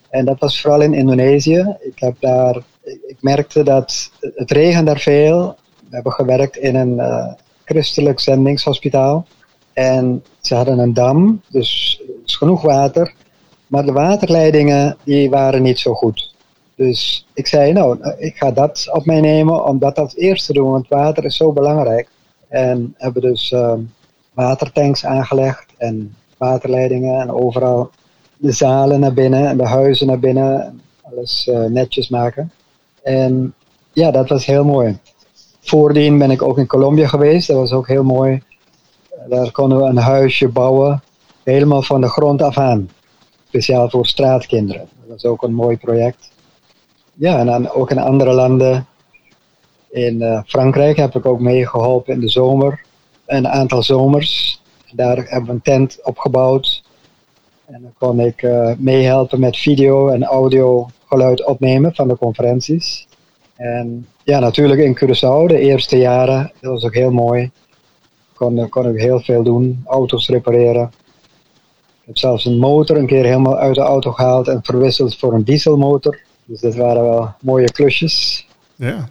En 0.10 0.26
dat 0.26 0.40
was 0.40 0.62
vooral 0.62 0.82
in 0.82 0.94
Indonesië. 0.94 1.76
Ik, 1.80 2.00
heb 2.00 2.16
daar, 2.20 2.56
ik 2.84 3.18
merkte 3.20 3.64
dat 3.64 4.12
het 4.20 4.52
regent 4.52 4.86
daar 4.86 5.00
veel. 5.00 5.56
We 5.80 5.96
hebben 5.96 6.12
gewerkt 6.12 6.58
in 6.58 6.76
een 6.76 6.94
uh, 6.94 7.34
christelijk 7.66 8.20
zendingshospitaal. 8.20 9.28
En 9.74 10.24
ze 10.42 10.56
hadden 10.56 10.80
een 10.80 10.94
dam, 10.94 11.42
dus 11.50 12.02
is 12.26 12.36
genoeg 12.36 12.62
water. 12.62 13.14
Maar 13.68 13.86
de 13.86 13.92
waterleidingen 13.92 14.98
die 15.04 15.30
waren 15.30 15.62
niet 15.62 15.80
zo 15.80 15.94
goed. 15.94 16.34
Dus 16.76 17.28
ik 17.34 17.48
zei, 17.48 17.74
nou, 17.74 18.16
ik 18.18 18.36
ga 18.36 18.52
dat 18.52 18.90
op 18.92 19.06
mij 19.06 19.22
nemen 19.22 19.66
om 19.66 19.80
dat 19.80 19.98
als 20.00 20.16
eerste 20.16 20.54
te 20.54 20.60
doen, 20.60 20.72
want 20.72 20.88
water 20.88 21.26
is 21.26 21.38
zo 21.38 21.52
belangrijk. 21.52 22.10
En 22.48 22.96
hebben 22.98 23.22
dus 23.22 23.52
uh, 23.52 23.74
watertanks 24.34 25.06
aangelegd 25.06 25.66
en 25.78 26.16
waterleidingen 26.38 27.22
en 27.22 27.32
overal 27.32 27.90
de 28.38 28.52
zalen 28.52 29.00
naar 29.00 29.14
binnen 29.14 29.48
en 29.48 29.58
de 29.58 29.68
huizen 29.68 30.08
naar 30.08 30.20
binnen. 30.20 30.82
Alles 31.02 31.48
uh, 31.48 31.66
netjes 31.66 32.10
maken. 32.10 32.52
En 33.04 33.54
ja, 33.94 34.12
dat 34.12 34.30
was 34.30 34.46
heel 34.46 34.64
mooi. 34.64 34.98
Voordien 35.60 36.18
ben 36.18 36.32
ik 36.32 36.42
ook 36.42 36.58
in 36.58 36.68
Colombia 36.68 37.08
geweest. 37.08 37.48
Dat 37.48 37.58
was 37.58 37.72
ook 37.72 37.88
heel 37.88 38.04
mooi. 38.04 38.42
Daar 39.30 39.52
konden 39.52 39.78
we 39.78 39.84
een 39.84 39.98
huisje 39.98 40.48
bouwen, 40.48 41.04
helemaal 41.44 41.82
van 41.82 42.02
de 42.02 42.08
grond 42.08 42.42
af 42.42 42.58
aan. 42.58 42.90
Speciaal 43.48 43.90
voor 43.90 44.06
straatkinderen. 44.06 44.90
Dat 45.08 45.18
is 45.18 45.26
ook 45.26 45.44
een 45.44 45.54
mooi 45.54 45.78
project. 45.78 46.32
Ja, 47.14 47.40
en 47.40 47.46
dan 47.46 47.70
ook 47.70 47.92
in 47.92 48.00
andere 48.00 48.34
landen. 48.34 48.86
In 49.90 50.22
uh, 50.22 50.42
Frankrijk 50.46 50.98
heb 50.98 51.16
ik 51.16 51.26
ook 51.26 51.40
meegeholpen 51.40 52.14
in 52.14 52.20
de 52.20 52.30
zomer. 52.30 52.82
Een 53.26 53.48
aantal 53.48 53.84
zomers. 53.84 54.62
Daar 54.92 55.18
hebben 55.18 55.46
we 55.46 55.52
een 55.52 55.62
tent 55.62 56.00
opgebouwd. 56.04 56.84
En 57.66 57.82
dan 57.82 57.94
kon 57.98 58.20
ik 58.20 58.42
uh, 58.42 58.72
meehelpen 58.78 59.40
met 59.40 59.58
video 59.58 60.08
en 60.10 60.24
audio 60.24 60.90
geluid 61.06 61.46
opnemen 61.46 61.96
van 61.96 62.08
de 62.08 62.18
conferenties. 62.18 63.08
En 63.56 64.08
ja, 64.24 64.40
natuurlijk 64.40 64.82
in 64.82 64.98
Curaçao, 64.98 65.48
de 65.48 65.60
eerste 65.60 65.98
jaren, 65.98 66.52
dat 66.62 66.72
was 66.72 66.84
ook 66.84 66.94
heel 66.94 67.12
mooi 67.12 67.52
kon, 68.42 68.70
kon 68.70 68.90
ik 68.90 69.02
heel 69.02 69.20
veel 69.20 69.44
doen. 69.44 69.82
Auto's 69.86 70.28
repareren. 70.28 70.92
Ik 72.02 72.08
heb 72.08 72.18
zelfs 72.18 72.46
een 72.46 72.58
motor 72.58 72.98
een 72.98 73.08
keer 73.08 73.24
helemaal 73.24 73.58
uit 73.58 73.76
de 73.76 73.82
auto 73.82 74.12
gehaald 74.12 74.48
en 74.48 74.60
verwisseld 74.64 75.18
voor 75.18 75.34
een 75.34 75.44
dieselmotor. 75.44 76.20
Dus 76.46 76.60
dat 76.60 76.76
waren 76.76 77.04
wel 77.04 77.34
mooie 77.42 77.72
klusjes. 77.72 78.48
Ja. 78.76 79.10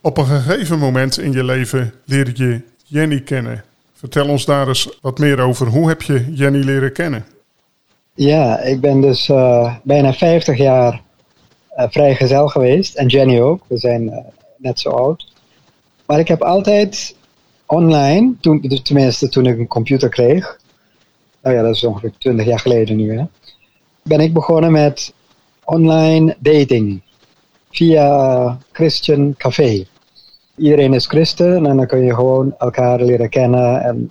Op 0.00 0.18
een 0.18 0.26
gegeven 0.26 0.78
moment 0.78 1.18
in 1.18 1.32
je 1.32 1.44
leven 1.44 1.92
leerde 2.04 2.32
je 2.34 2.60
Jenny 2.84 3.20
kennen. 3.20 3.64
Vertel 3.92 4.28
ons 4.28 4.44
daar 4.44 4.68
eens 4.68 4.98
wat 5.00 5.18
meer 5.18 5.40
over. 5.40 5.66
Hoe 5.66 5.88
heb 5.88 6.02
je 6.02 6.32
Jenny 6.32 6.58
leren 6.58 6.92
kennen? 6.92 7.24
Ja, 8.14 8.60
ik 8.60 8.80
ben 8.80 9.00
dus 9.00 9.28
uh, 9.28 9.74
bijna 9.82 10.12
50 10.12 10.58
jaar 10.58 11.02
uh, 11.76 11.84
vrijgezel 11.88 12.48
geweest. 12.48 12.94
En 12.94 13.06
Jenny 13.06 13.40
ook. 13.40 13.62
We 13.66 13.78
zijn 13.78 14.02
uh, 14.02 14.16
net 14.56 14.80
zo 14.80 14.88
oud. 14.88 15.32
Maar 16.06 16.18
ik 16.18 16.28
heb 16.28 16.42
altijd 16.42 17.18
online, 17.70 18.34
toen, 18.40 18.60
dus 18.60 18.82
tenminste 18.82 19.28
toen 19.28 19.46
ik 19.46 19.58
een 19.58 19.66
computer 19.66 20.08
kreeg, 20.08 20.58
nou 21.42 21.56
ja, 21.56 21.62
dat 21.62 21.74
is 21.74 21.84
ongeveer 21.84 22.12
20 22.18 22.46
jaar 22.46 22.58
geleden 22.58 22.96
nu, 22.96 23.18
hè, 23.18 23.24
ben 24.02 24.20
ik 24.20 24.32
begonnen 24.32 24.72
met 24.72 25.12
online 25.64 26.36
dating 26.38 27.00
via 27.70 28.58
Christian 28.72 29.34
Café. 29.36 29.86
Iedereen 30.56 30.94
is 30.94 31.06
christen 31.06 31.66
en 31.66 31.76
dan 31.76 31.86
kun 31.86 32.04
je 32.04 32.14
gewoon 32.14 32.54
elkaar 32.58 33.02
leren 33.02 33.28
kennen 33.28 33.82
en 33.82 34.10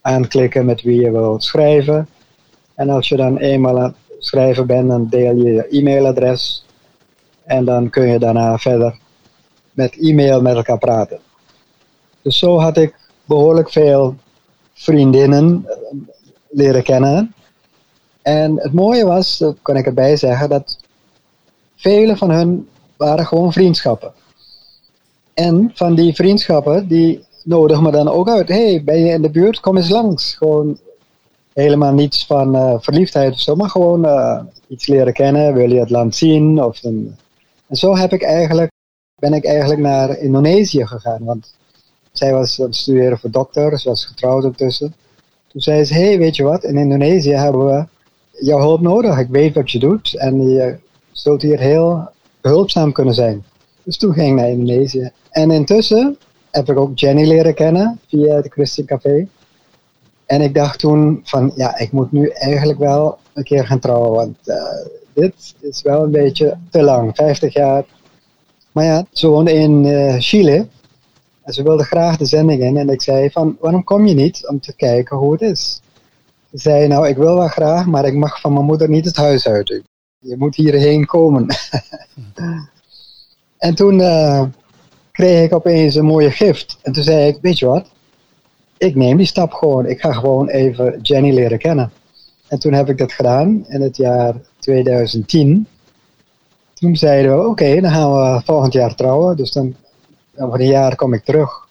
aanklikken 0.00 0.66
met 0.66 0.82
wie 0.82 1.00
je 1.00 1.10
wilt 1.10 1.44
schrijven. 1.44 2.08
En 2.74 2.90
als 2.90 3.08
je 3.08 3.16
dan 3.16 3.36
eenmaal 3.36 3.78
aan 3.78 3.94
het 4.08 4.24
schrijven 4.24 4.66
bent, 4.66 4.88
dan 4.88 5.08
deel 5.08 5.36
je 5.36 5.52
je 5.52 5.68
e-mailadres 5.68 6.66
en 7.44 7.64
dan 7.64 7.90
kun 7.90 8.06
je 8.06 8.18
daarna 8.18 8.58
verder 8.58 8.98
met 9.72 9.98
e-mail 9.98 10.42
met 10.42 10.54
elkaar 10.54 10.78
praten. 10.78 11.20
Dus 12.22 12.38
zo 12.38 12.58
had 12.58 12.76
ik 12.76 12.94
behoorlijk 13.24 13.70
veel 13.70 14.16
vriendinnen 14.74 15.64
eh, 15.66 15.98
leren 16.50 16.82
kennen. 16.82 17.34
En 18.22 18.58
het 18.60 18.72
mooie 18.72 19.04
was, 19.04 19.44
kan 19.62 19.76
ik 19.76 19.86
erbij 19.86 20.16
zeggen, 20.16 20.48
dat 20.48 20.78
vele 21.76 22.16
van 22.16 22.30
hun 22.30 22.68
waren 22.96 23.26
gewoon 23.26 23.52
vriendschappen. 23.52 24.12
En 25.34 25.70
van 25.74 25.94
die 25.94 26.14
vriendschappen, 26.14 26.88
die 26.88 27.24
nodigen 27.44 27.82
me 27.82 27.90
dan 27.90 28.08
ook 28.08 28.28
uit. 28.28 28.48
hey, 28.48 28.82
ben 28.84 28.98
je 28.98 29.12
in 29.12 29.22
de 29.22 29.30
buurt? 29.30 29.60
Kom 29.60 29.76
eens 29.76 29.88
langs. 29.88 30.34
Gewoon 30.34 30.78
helemaal 31.52 31.92
niets 31.92 32.26
van 32.26 32.56
uh, 32.56 32.74
verliefdheid 32.78 33.32
of 33.32 33.40
zo, 33.40 33.54
maar 33.54 33.70
gewoon 33.70 34.06
uh, 34.06 34.40
iets 34.68 34.86
leren 34.86 35.12
kennen. 35.12 35.54
Wil 35.54 35.70
je 35.70 35.80
het 35.80 35.90
land 35.90 36.14
zien? 36.14 36.62
Of 36.64 36.82
een... 36.82 37.16
En 37.66 37.76
zo 37.76 37.96
heb 37.96 38.12
ik 38.12 38.22
eigenlijk, 38.22 38.70
ben 39.20 39.32
ik 39.32 39.44
eigenlijk 39.44 39.80
naar 39.80 40.18
Indonesië 40.18 40.86
gegaan. 40.86 41.24
Want 41.24 41.54
zij 42.12 42.32
was 42.32 42.60
aan 42.60 42.66
het 42.66 42.76
studeren 42.76 43.18
voor 43.18 43.30
dokter, 43.30 43.78
ze 43.78 43.88
was 43.88 44.06
getrouwd 44.06 44.42
ondertussen. 44.42 44.94
Toen 45.48 45.60
zei 45.60 45.84
ze, 45.84 45.94
hey, 45.94 46.18
weet 46.18 46.36
je 46.36 46.42
wat, 46.42 46.64
in 46.64 46.76
Indonesië 46.76 47.32
hebben 47.32 47.66
we 47.66 47.84
jouw 48.40 48.58
hulp 48.58 48.80
nodig. 48.80 49.18
Ik 49.18 49.28
weet 49.28 49.54
wat 49.54 49.70
je 49.70 49.78
doet 49.78 50.16
en 50.16 50.50
je 50.50 50.76
zult 51.10 51.42
hier 51.42 51.58
heel 51.58 52.08
behulpzaam 52.40 52.92
kunnen 52.92 53.14
zijn. 53.14 53.44
Dus 53.82 53.96
toen 53.96 54.12
ging 54.12 54.28
ik 54.28 54.34
naar 54.34 54.48
Indonesië. 54.48 55.10
En 55.30 55.50
intussen 55.50 56.16
heb 56.50 56.70
ik 56.70 56.78
ook 56.78 56.98
Jenny 56.98 57.26
leren 57.26 57.54
kennen 57.54 58.00
via 58.08 58.34
het 58.34 58.52
Christian 58.52 58.86
Café. 58.86 59.28
En 60.26 60.40
ik 60.40 60.54
dacht 60.54 60.78
toen 60.78 61.20
van, 61.24 61.52
ja, 61.56 61.78
ik 61.78 61.92
moet 61.92 62.12
nu 62.12 62.28
eigenlijk 62.28 62.78
wel 62.78 63.18
een 63.32 63.44
keer 63.44 63.66
gaan 63.66 63.78
trouwen, 63.78 64.10
want 64.10 64.36
uh, 64.44 64.56
dit 65.12 65.54
is 65.60 65.82
wel 65.82 66.02
een 66.02 66.10
beetje 66.10 66.56
te 66.70 66.82
lang, 66.82 67.10
50 67.14 67.52
jaar. 67.52 67.84
Maar 68.72 68.84
ja, 68.84 69.06
ze 69.12 69.28
woonde 69.28 69.52
in 69.52 69.84
uh, 69.84 70.14
Chile 70.18 70.66
ze 71.52 71.62
wilde 71.62 71.84
graag 71.84 72.16
de 72.16 72.24
zending 72.24 72.62
in. 72.62 72.76
En 72.76 72.88
ik 72.88 73.02
zei 73.02 73.30
van, 73.30 73.56
waarom 73.60 73.84
kom 73.84 74.06
je 74.06 74.14
niet 74.14 74.48
om 74.48 74.60
te 74.60 74.76
kijken 74.76 75.16
hoe 75.16 75.32
het 75.32 75.40
is? 75.40 75.80
Ze 76.50 76.58
zei, 76.58 76.86
nou, 76.86 77.08
ik 77.08 77.16
wil 77.16 77.34
wel 77.34 77.48
graag, 77.48 77.86
maar 77.86 78.04
ik 78.04 78.14
mag 78.14 78.40
van 78.40 78.52
mijn 78.52 78.64
moeder 78.64 78.88
niet 78.88 79.04
het 79.04 79.16
huis 79.16 79.48
uit. 79.48 79.82
Je 80.18 80.36
moet 80.38 80.56
hierheen 80.56 81.06
komen. 81.06 81.46
en 83.58 83.74
toen 83.74 83.98
uh, 83.98 84.42
kreeg 85.12 85.44
ik 85.44 85.54
opeens 85.54 85.94
een 85.94 86.04
mooie 86.04 86.30
gift. 86.30 86.78
En 86.82 86.92
toen 86.92 87.02
zei 87.02 87.26
ik, 87.26 87.38
weet 87.40 87.58
je 87.58 87.66
wat? 87.66 87.90
Ik 88.78 88.94
neem 88.94 89.16
die 89.16 89.26
stap 89.26 89.52
gewoon. 89.52 89.86
Ik 89.86 90.00
ga 90.00 90.12
gewoon 90.12 90.48
even 90.48 90.98
Jenny 91.02 91.34
leren 91.34 91.58
kennen. 91.58 91.92
En 92.48 92.58
toen 92.58 92.72
heb 92.72 92.88
ik 92.88 92.98
dat 92.98 93.12
gedaan 93.12 93.64
in 93.68 93.80
het 93.80 93.96
jaar 93.96 94.34
2010. 94.58 95.66
Toen 96.74 96.96
zeiden 96.96 97.38
we, 97.38 97.46
oké, 97.46 97.80
dan 97.80 97.90
gaan 97.90 98.12
we 98.12 98.40
volgend 98.44 98.72
jaar 98.72 98.94
trouwen. 98.94 99.36
Dus 99.36 99.52
dan 99.52 99.74
over 100.36 100.60
een 100.60 100.66
jaar 100.66 100.96
kom 100.96 101.14
ik 101.14 101.24
terug. 101.24 101.66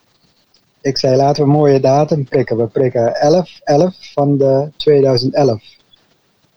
Ik 0.82 0.98
zei, 0.98 1.16
laten 1.16 1.44
we 1.44 1.50
een 1.50 1.56
mooie 1.58 1.80
datum 1.80 2.24
prikken. 2.24 2.58
We 2.58 2.68
prikken 2.68 3.16
11, 3.16 3.60
11 3.64 3.96
van 4.14 4.38
de 4.38 4.70
2011. 4.78 5.64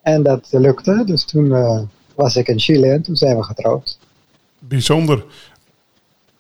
En 0.03 0.23
dat 0.23 0.49
lukte, 0.51 1.03
dus 1.07 1.25
toen 1.25 1.45
uh, 1.45 1.81
was 2.15 2.37
ik 2.37 2.49
in 2.49 2.61
Chile 2.61 2.91
en 2.91 3.03
toen 3.03 3.17
zijn 3.17 3.37
we 3.37 3.43
getrouwd. 3.43 3.99
Bijzonder. 4.59 5.25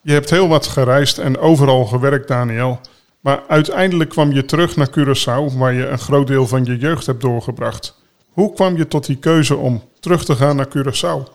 Je 0.00 0.12
hebt 0.12 0.30
heel 0.30 0.48
wat 0.48 0.66
gereisd 0.66 1.18
en 1.18 1.38
overal 1.38 1.84
gewerkt, 1.84 2.28
Daniel. 2.28 2.78
Maar 3.20 3.42
uiteindelijk 3.48 4.10
kwam 4.10 4.32
je 4.32 4.44
terug 4.44 4.76
naar 4.76 4.90
Curaçao, 4.90 5.58
waar 5.58 5.72
je 5.72 5.86
een 5.86 5.98
groot 5.98 6.26
deel 6.26 6.46
van 6.46 6.64
je 6.64 6.76
jeugd 6.76 7.06
hebt 7.06 7.20
doorgebracht. 7.20 7.94
Hoe 8.32 8.52
kwam 8.52 8.76
je 8.76 8.88
tot 8.88 9.06
die 9.06 9.16
keuze 9.16 9.56
om 9.56 9.82
terug 10.00 10.24
te 10.24 10.34
gaan 10.34 10.56
naar 10.56 10.68
Curaçao? 10.68 11.32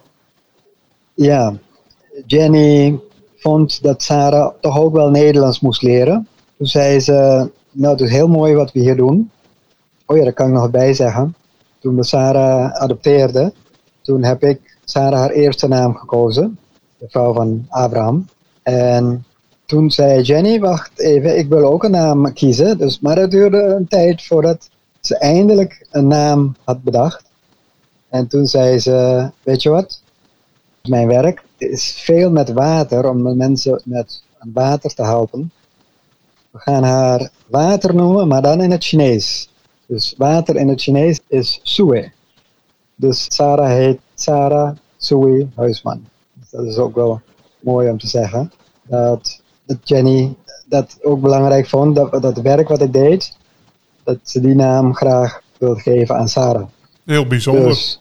Ja, 1.14 1.54
Jenny 2.26 3.00
vond 3.40 3.84
dat 3.84 4.04
Sarah 4.04 4.54
toch 4.62 4.80
ook 4.80 4.94
wel 4.94 5.10
Nederlands 5.10 5.60
moest 5.60 5.82
leren. 5.82 6.28
Toen 6.58 6.68
zei 6.68 7.00
ze, 7.00 7.50
nou 7.72 7.92
het 7.92 8.02
is 8.02 8.12
heel 8.12 8.28
mooi 8.28 8.56
wat 8.56 8.72
we 8.72 8.80
hier 8.80 8.96
doen. 8.96 9.32
Oh 10.06 10.18
ja, 10.18 10.24
daar 10.24 10.34
kan 10.34 10.48
ik 10.48 10.54
nog 10.54 10.70
bij 10.70 10.94
zeggen. 10.94 11.36
Toen 11.80 11.96
we 11.96 12.04
Sarah 12.04 12.72
adopteerde, 12.72 13.54
toen 14.02 14.24
heb 14.24 14.44
ik 14.44 14.78
Sarah 14.86 15.20
haar 15.20 15.30
eerste 15.30 15.68
naam 15.68 15.96
gekozen. 15.96 16.58
De 16.98 17.06
vrouw 17.10 17.34
van 17.34 17.66
Abraham. 17.70 18.28
En 18.64 19.26
toen 19.66 19.92
zei 19.92 20.22
Jenny, 20.22 20.60
wacht 20.60 21.00
even, 21.00 21.38
ik 21.38 21.50
wil 21.50 21.64
ook 21.64 21.84
een 21.84 21.92
naam 21.92 22.34
kiezen. 22.34 22.78
Dus, 22.78 23.00
maar 23.00 23.18
het 23.18 23.32
duurde 23.32 23.62
een 23.62 23.88
tijd 23.88 24.26
voordat 24.26 24.70
ze 25.00 25.18
eindelijk 25.18 25.88
een 25.92 26.08
naam 26.08 26.56
had 26.64 26.84
bedacht. 26.84 27.24
En 28.10 28.28
toen 28.28 28.48
zei 28.48 28.80
ze, 28.80 29.30
weet 29.44 29.62
je 29.62 29.70
wat, 29.70 30.02
mijn 30.84 31.08
werk 31.08 31.44
is 31.62 31.92
veel 31.92 32.32
met 32.32 32.52
water, 32.52 33.10
om 33.10 33.38
mensen 33.38 33.82
met 33.86 34.24
water 34.54 34.94
te 34.94 35.04
helpen. 35.04 35.52
We 36.52 36.60
gaan 36.60 36.84
haar 36.84 37.30
water 37.48 37.96
noemen, 37.96 38.28
maar 38.28 38.42
dan 38.42 38.62
in 38.62 38.72
het 38.72 38.84
Chinees. 38.84 39.50
Dus 39.86 40.14
water 40.18 40.56
in 40.56 40.68
het 40.68 40.82
Chinees 40.82 41.20
is 41.28 41.60
Sue. 41.64 42.12
Dus 42.96 43.26
Sarah 43.28 43.70
heet 43.70 44.00
Sarah 44.16 44.76
Sue 44.98 45.48
Huisman. 45.56 46.08
dat 46.50 46.66
is 46.66 46.78
ook 46.78 46.96
wel 46.96 47.22
mooi 47.60 47.90
om 47.90 47.98
te 47.98 48.08
zeggen. 48.08 48.52
Dat, 48.84 49.42
dat 49.66 49.78
Jenny 49.84 50.36
dat 50.66 50.98
ook 51.02 51.22
belangrijk 51.22 51.68
vond, 51.68 51.96
dat, 51.96 52.22
dat 52.22 52.38
werk 52.38 52.68
wat 52.68 52.82
ik 52.82 52.94
deed, 52.94 53.38
dat 54.04 54.18
ze 54.24 54.40
die 54.40 54.56
naam 54.56 54.96
graag 54.96 55.42
wilde 55.58 55.80
geven 55.80 56.16
aan 56.16 56.30
Sarah. 56.30 56.68
Heel 57.06 57.28
bijzonder. 57.28 57.64
Dus, 57.64 58.00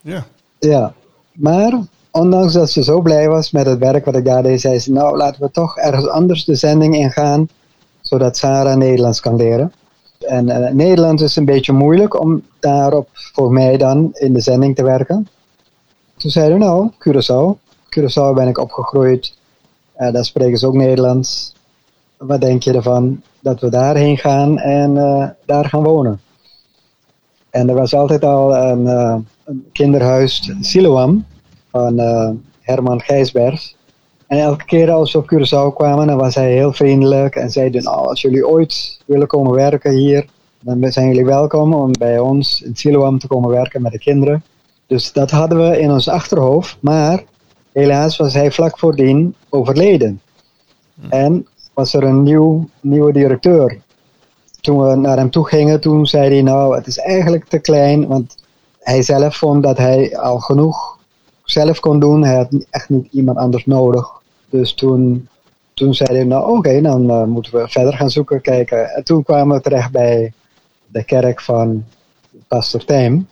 ja. 0.00 0.26
Ja, 0.58 0.94
maar 1.32 1.80
ondanks 2.10 2.52
dat 2.52 2.70
ze 2.70 2.82
zo 2.82 3.00
blij 3.00 3.28
was 3.28 3.50
met 3.50 3.66
het 3.66 3.78
werk 3.78 4.04
wat 4.04 4.16
ik 4.16 4.24
daar 4.24 4.42
deed, 4.42 4.60
zei 4.60 4.78
ze, 4.78 4.92
nou 4.92 5.16
laten 5.16 5.42
we 5.42 5.50
toch 5.50 5.76
ergens 5.76 6.08
anders 6.08 6.44
de 6.44 6.54
zending 6.54 6.94
ingaan, 6.94 7.48
zodat 8.00 8.36
Sarah 8.36 8.76
Nederlands 8.76 9.20
kan 9.20 9.36
leren. 9.36 9.72
En 10.18 10.48
uh, 10.48 10.70
Nederlands 10.70 11.22
is 11.22 11.36
een 11.36 11.44
beetje 11.44 11.72
moeilijk 11.72 12.20
om 12.20 12.42
daarop 12.60 13.08
voor 13.12 13.52
mij 13.52 13.76
dan 13.76 14.10
in 14.12 14.32
de 14.32 14.40
zending 14.40 14.76
te 14.76 14.82
werken. 14.82 15.28
Toen 16.16 16.30
zeiden 16.30 16.58
we, 16.58 16.64
nou, 16.64 16.90
Curaçao. 16.98 17.58
Curaçao 17.88 18.34
ben 18.34 18.48
ik 18.48 18.58
opgegroeid. 18.58 19.34
Uh, 19.98 20.12
daar 20.12 20.24
spreken 20.24 20.58
ze 20.58 20.66
ook 20.66 20.74
Nederlands. 20.74 21.54
Wat 22.16 22.40
denk 22.40 22.62
je 22.62 22.72
ervan 22.72 23.22
dat 23.40 23.60
we 23.60 23.68
daarheen 23.68 24.18
gaan 24.18 24.58
en 24.58 24.96
uh, 24.96 25.28
daar 25.46 25.64
gaan 25.64 25.82
wonen? 25.82 26.20
En 27.50 27.68
er 27.68 27.74
was 27.74 27.94
altijd 27.94 28.24
al 28.24 28.56
een, 28.56 28.86
een 29.44 29.68
kinderhuis, 29.72 30.52
Siloam 30.60 31.24
van 31.70 32.00
uh, 32.00 32.30
Herman 32.60 33.00
Gijsberg. 33.00 33.72
En 34.26 34.38
elke 34.38 34.64
keer 34.64 34.90
als 34.90 35.12
we 35.12 35.18
op 35.18 35.30
Curaçao 35.34 35.74
kwamen, 35.74 36.06
dan 36.06 36.16
was 36.16 36.34
hij 36.34 36.52
heel 36.52 36.72
vriendelijk 36.72 37.34
en 37.34 37.50
zei: 37.50 37.70
nou, 37.70 38.06
als 38.06 38.20
jullie 38.20 38.48
ooit 38.48 39.00
willen 39.06 39.26
komen 39.26 39.54
werken 39.54 39.92
hier, 39.92 40.26
dan 40.60 40.92
zijn 40.92 41.06
jullie 41.06 41.24
welkom 41.24 41.74
om 41.74 41.92
bij 41.98 42.18
ons 42.18 42.62
in 42.62 42.76
Siloam 42.76 43.18
te 43.18 43.26
komen 43.26 43.50
werken 43.50 43.82
met 43.82 43.92
de 43.92 43.98
kinderen. 43.98 44.44
Dus 44.86 45.12
dat 45.12 45.30
hadden 45.30 45.70
we 45.70 45.80
in 45.80 45.90
ons 45.90 46.08
achterhoofd, 46.08 46.76
maar 46.80 47.24
helaas 47.72 48.16
was 48.16 48.34
hij 48.34 48.50
vlak 48.50 48.78
voordien 48.78 49.34
overleden. 49.48 50.20
En 51.08 51.46
was 51.74 51.94
er 51.94 52.02
een 52.02 52.22
nieuw, 52.22 52.68
nieuwe 52.80 53.12
directeur. 53.12 53.78
Toen 54.60 54.80
we 54.82 54.94
naar 54.94 55.16
hem 55.16 55.30
toe 55.30 55.48
gingen, 55.48 55.80
toen 55.80 56.06
zei 56.06 56.28
hij 56.30 56.42
nou, 56.42 56.76
het 56.76 56.86
is 56.86 56.98
eigenlijk 56.98 57.44
te 57.44 57.58
klein, 57.58 58.06
want 58.06 58.36
hij 58.80 59.02
zelf 59.02 59.36
vond 59.36 59.62
dat 59.62 59.78
hij 59.78 60.18
al 60.18 60.38
genoeg 60.38 60.98
zelf 61.50 61.80
kon 61.80 62.00
doen. 62.00 62.24
Hij 62.24 62.36
had 62.36 62.66
echt 62.70 62.88
niet 62.88 63.12
iemand 63.12 63.38
anders 63.38 63.66
nodig. 63.66 64.08
Dus 64.48 64.74
toen, 64.74 65.28
toen 65.74 65.94
zei 65.94 66.16
hij, 66.16 66.24
nou 66.24 66.56
oké, 66.56 66.80
dan 66.80 67.10
uh, 67.10 67.24
moeten 67.24 67.56
we 67.58 67.68
verder 67.68 67.92
gaan 67.92 68.10
zoeken, 68.10 68.40
kijken. 68.40 68.90
En 68.90 69.04
toen 69.04 69.22
kwamen 69.22 69.56
we 69.56 69.62
terecht 69.62 69.90
bij 69.90 70.32
de 70.86 71.04
kerk 71.04 71.40
van 71.40 71.84
pastor 72.48 72.84
Tijm. 72.84 73.26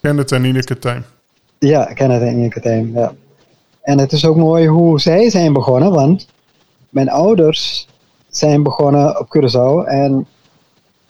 Kenneth 0.00 0.32
en 0.32 0.44
Ineke 0.44 0.78
Tijm. 0.78 1.04
Ja, 1.58 1.84
Kenneth 1.84 2.22
en 2.22 2.32
Ineke 2.32 2.60
Tijm, 2.60 2.92
ja. 2.94 3.12
En 3.82 3.98
het 3.98 4.12
is 4.12 4.26
ook 4.26 4.36
mooi 4.36 4.66
hoe 4.66 5.00
zij 5.00 5.30
zijn 5.30 5.52
begonnen, 5.52 5.92
want 5.92 6.28
mijn 6.88 7.10
ouders 7.10 7.88
zijn 8.28 8.62
begonnen 8.62 9.20
op 9.20 9.26
Curaçao 9.36 9.88
en 9.88 10.26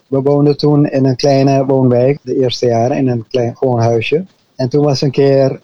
we 0.06 0.20
woonden 0.20 0.56
toen 0.56 0.86
in 0.86 1.04
een 1.04 1.16
kleine 1.16 1.64
woonwijk, 1.64 2.18
de 2.22 2.36
eerste 2.36 2.66
jaren, 2.66 2.96
in 2.96 3.08
een 3.08 3.24
klein 3.28 3.56
gewoon 3.56 3.80
huisje. 3.80 4.24
En 4.56 4.68
toen 4.68 4.84
was 4.84 5.00
een 5.00 5.10
keer 5.10 5.60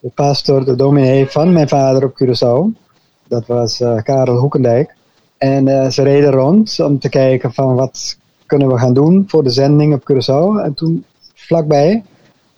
de 0.00 0.10
pastor, 0.14 0.64
de 0.64 0.76
dominee 0.76 1.26
van 1.26 1.52
mijn 1.52 1.68
vader 1.68 2.04
op 2.04 2.22
Curaçao. 2.22 2.86
Dat 3.28 3.46
was 3.46 3.80
uh, 3.80 4.02
Karel 4.02 4.36
Hoekendijk. 4.36 4.96
En 5.38 5.66
uh, 5.66 5.88
ze 5.88 6.02
reden 6.02 6.30
rond 6.30 6.80
om 6.80 6.98
te 6.98 7.08
kijken 7.08 7.52
van 7.52 7.74
wat 7.74 8.18
kunnen 8.46 8.68
we 8.68 8.78
gaan 8.78 8.94
doen 8.94 9.24
voor 9.26 9.44
de 9.44 9.50
zending 9.50 9.94
op 9.94 10.12
Curaçao. 10.12 10.64
En 10.64 10.74
toen 10.74 11.04
vlakbij 11.34 12.04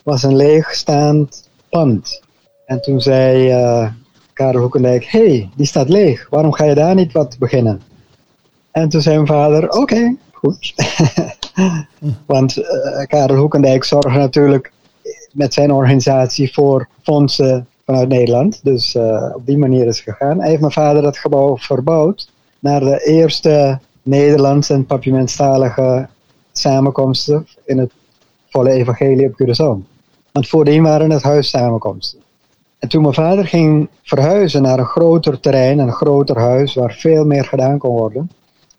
was 0.02 0.22
een 0.22 0.36
leegstaand 0.36 1.48
pand. 1.68 2.22
En 2.66 2.82
toen 2.82 3.00
zei 3.00 3.50
uh, 3.50 3.90
Karel 4.32 4.60
Hoekendijk, 4.60 5.04
hey, 5.04 5.50
die 5.56 5.66
staat 5.66 5.88
leeg. 5.88 6.26
Waarom 6.30 6.52
ga 6.52 6.64
je 6.64 6.74
daar 6.74 6.94
niet 6.94 7.12
wat 7.12 7.36
beginnen? 7.38 7.80
En 8.70 8.88
toen 8.88 9.00
zei 9.00 9.14
mijn 9.14 9.26
vader, 9.26 9.70
oké, 9.70 10.16
goed. 10.32 10.74
Want 12.26 12.56
Karel 13.06 13.36
Hoekendijk 13.36 13.84
zorgde 13.84 14.18
natuurlijk 14.18 14.72
met 15.32 15.54
zijn 15.54 15.72
organisatie 15.72 16.52
voor 16.52 16.88
fondsen 17.02 17.66
vanuit 17.84 18.08
Nederland. 18.08 18.60
Dus 18.64 18.94
uh, 18.94 19.30
op 19.34 19.46
die 19.46 19.58
manier 19.58 19.86
is 19.86 19.96
het 20.04 20.16
gegaan. 20.16 20.38
Hij 20.38 20.48
heeft 20.48 20.60
mijn 20.60 20.72
vader 20.72 21.02
dat 21.02 21.18
gebouw 21.18 21.56
verbouwd 21.56 22.30
naar 22.58 22.80
de 22.80 23.04
eerste 23.04 23.78
Nederlandse 24.02 24.74
en 24.74 24.86
papiamentstalige 24.86 26.08
samenkomsten 26.52 27.46
in 27.64 27.78
het 27.78 27.92
volle 28.48 28.70
evangelie 28.70 29.26
op 29.26 29.42
Curaçao. 29.42 29.88
Want 30.32 30.48
voordien 30.48 30.82
waren 30.82 31.10
het 31.10 31.22
huissamenkomsten. 31.22 32.20
En 32.78 32.88
toen 32.88 33.02
mijn 33.02 33.14
vader 33.14 33.46
ging 33.46 33.88
verhuizen 34.02 34.62
naar 34.62 34.78
een 34.78 34.84
groter 34.84 35.40
terrein, 35.40 35.78
een 35.78 35.92
groter 35.92 36.38
huis 36.38 36.74
waar 36.74 36.92
veel 36.92 37.24
meer 37.24 37.44
gedaan 37.44 37.78
kon 37.78 37.90
worden. 37.90 38.30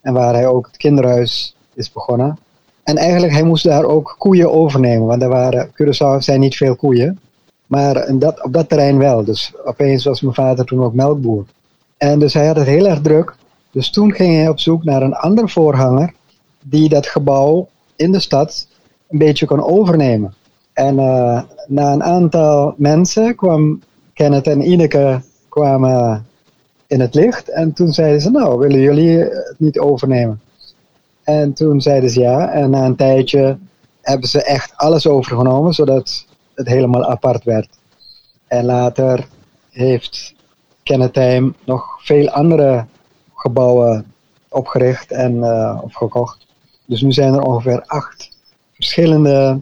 En 0.02 0.14
waar 0.14 0.34
hij 0.34 0.48
ook 0.48 0.66
het 0.66 0.78
kinderhuis 0.78 1.56
is 1.74 1.92
begonnen. 1.92 2.38
En 2.84 2.98
eigenlijk, 2.98 3.34
hij 3.34 3.44
moest 3.44 3.64
daar 3.64 3.84
ook 3.84 4.16
koeien 4.18 4.52
overnemen, 4.52 5.08
want 5.08 5.22
er 5.22 5.30
waren, 5.30 5.72
Curaçao 5.72 6.18
zijn 6.18 6.40
niet 6.40 6.56
veel 6.56 6.76
koeien. 6.76 7.20
Maar 7.68 8.18
dat, 8.20 8.44
op 8.44 8.54
dat 8.54 8.70
terrein 8.70 8.98
wel. 8.98 9.24
Dus 9.24 9.54
opeens 9.66 10.04
was 10.04 10.22
mijn 10.22 10.34
vader 10.34 10.66
toen 10.66 10.84
ook 10.84 10.94
melkboer. 10.94 11.46
En 11.98 12.20
dus 12.20 12.34
hij 12.34 12.48
had 12.48 12.56
het 12.56 12.68
heel 12.68 12.88
erg 12.88 13.02
druk. 13.02 13.36
Dus 13.72 13.90
toen 13.90 14.14
ging 14.14 14.36
hij 14.36 14.50
op 14.50 14.60
zoek 14.60 14.84
naar 14.84 15.02
een 15.02 15.14
andere 15.14 15.50
voorganger 15.50 16.14
die 16.62 16.90
dat 16.90 17.08
gebouw 17.08 17.68
in 17.96 18.12
de 18.12 18.20
stad 18.20 18.68
een 19.10 19.18
beetje 19.18 19.46
kon 19.46 19.64
overnemen. 19.64 20.34
En 20.74 20.96
uh, 20.96 21.42
na 21.68 21.94
een 21.94 22.04
aantal 22.04 22.74
mensen 22.78 23.36
kwam 23.36 23.82
Kenneth 24.14 24.48
en 24.48 24.62
Ineke 24.72 25.22
kwamen 25.50 26.26
in 26.88 27.00
het 27.00 27.16
licht. 27.16 27.50
En 27.50 27.74
toen 27.74 27.92
zeiden 27.92 28.22
ze, 28.22 28.32
nou, 28.32 28.60
willen 28.60 28.80
jullie 28.80 29.18
het 29.18 29.56
niet 29.58 29.80
overnemen? 29.80 30.42
En 31.24 31.54
toen 31.54 31.82
zeiden 31.82 32.10
ze 32.10 32.20
ja. 32.20 32.50
En 32.50 32.70
na 32.70 32.86
een 32.86 32.96
tijdje 32.96 33.58
hebben 34.02 34.30
ze 34.30 34.44
echt 34.44 34.78
alles 34.78 35.08
overgenomen, 35.08 35.74
zodat 35.74 36.26
het 36.54 36.68
helemaal 36.68 37.06
apart 37.06 37.44
werd. 37.44 37.70
En 38.48 38.66
later 38.66 39.28
heeft 39.70 40.34
Kenneth 40.84 41.54
nog 41.66 42.00
veel 42.04 42.30
andere 42.30 42.86
gebouwen 43.36 44.06
opgericht 44.50 45.12
en 45.12 45.36
uh, 45.36 45.80
gekocht. 45.88 46.48
Dus 46.86 47.02
nu 47.02 47.12
zijn 47.12 47.34
er 47.34 47.42
ongeveer 47.42 47.84
acht 47.86 48.38
verschillende 48.74 49.60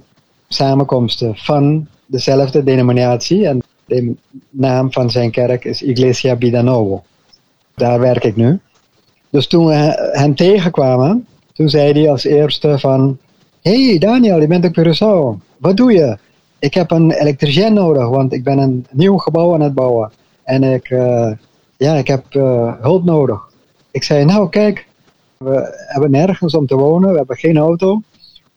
samenkomsten 0.48 1.36
van 1.36 1.88
dezelfde 2.06 2.63
denominatie. 2.63 3.48
En 3.48 3.63
de 3.86 4.15
naam 4.50 4.91
van 4.91 5.10
zijn 5.10 5.32
kerk 5.32 5.65
is 5.65 5.82
Iglesia 5.82 6.36
Bidanovo. 6.36 7.04
Daar 7.76 8.00
werk 8.00 8.24
ik 8.24 8.36
nu. 8.36 8.60
Dus 9.30 9.48
toen 9.48 9.65
we 9.65 10.10
hen 10.12 10.34
tegenkwamen, 10.34 11.28
toen 11.60 11.69
zei 11.69 11.91
hij 11.91 12.10
als 12.10 12.24
eerste 12.24 12.80
van... 12.80 13.17
hey 13.62 13.98
Daniel, 13.98 14.41
je 14.41 14.48
bent 14.48 14.65
op 14.65 14.80
Curaçao. 14.80 15.48
Wat 15.58 15.78
doe 15.78 15.91
je? 15.91 16.17
Ik 16.60 16.74
heb 16.74 16.91
een 16.91 17.12
elektricien 17.12 17.74
nodig, 17.74 18.10
want 18.10 18.34
ik 18.34 18.43
ben 18.43 18.58
een 18.58 18.88
nieuw 18.91 19.17
gebouw 19.17 19.54
aan 19.54 19.62
het 19.62 19.74
bouwen. 19.74 20.12
En 20.43 20.63
ik, 20.63 20.89
uh, 20.89 21.32
ja, 21.78 21.93
ik 21.93 22.08
heb 22.08 22.34
uh, 22.34 22.74
hulp 22.82 23.04
nodig. 23.04 23.50
Ik 23.91 24.04
zei, 24.04 24.26
nou 24.26 24.50
kijk, 24.50 24.88
we 25.38 25.86
hebben 25.88 26.12
nergens 26.12 26.56
om 26.56 26.67
te 26.67 26.76
wonen, 26.76 27.12
we 27.12 27.17
hebben 27.17 27.38
geen 27.38 27.58
auto. 27.58 28.02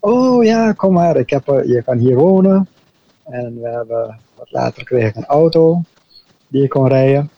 Oh 0.00 0.44
ja, 0.44 0.72
kom 0.72 0.92
maar, 0.92 1.16
ik 1.16 1.30
heb, 1.30 1.46
je 1.46 1.82
kan 1.84 1.98
hier 1.98 2.16
wonen. 2.16 2.68
En 3.24 3.60
we 3.60 3.68
hebben, 3.68 4.18
wat 4.38 4.50
later 4.50 4.84
kreeg 4.84 5.08
ik 5.08 5.16
een 5.16 5.26
auto 5.26 5.82
die 6.48 6.62
ik 6.62 6.70
kon 6.70 6.88
rijden. 6.88 7.30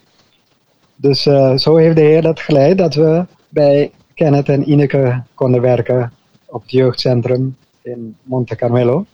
Dus 0.96 1.22
zo 1.57 1.77
heeft 1.77 1.96
de 1.96 2.03
Heer 2.03 2.22
dat 2.22 2.40
geleid 2.40 2.79
dat 2.79 2.94
we 2.94 3.27
bij 3.48 3.90
Kenneth 4.14 4.48
en 4.48 4.70
Ineke 4.70 5.22
konden 5.35 5.61
werken 5.61 6.12
op 6.46 6.62
het 6.62 6.70
jeugdcentrum 6.70 7.57
in 7.83 8.16
Monte 8.22 8.57
Carmelo. 8.57 9.05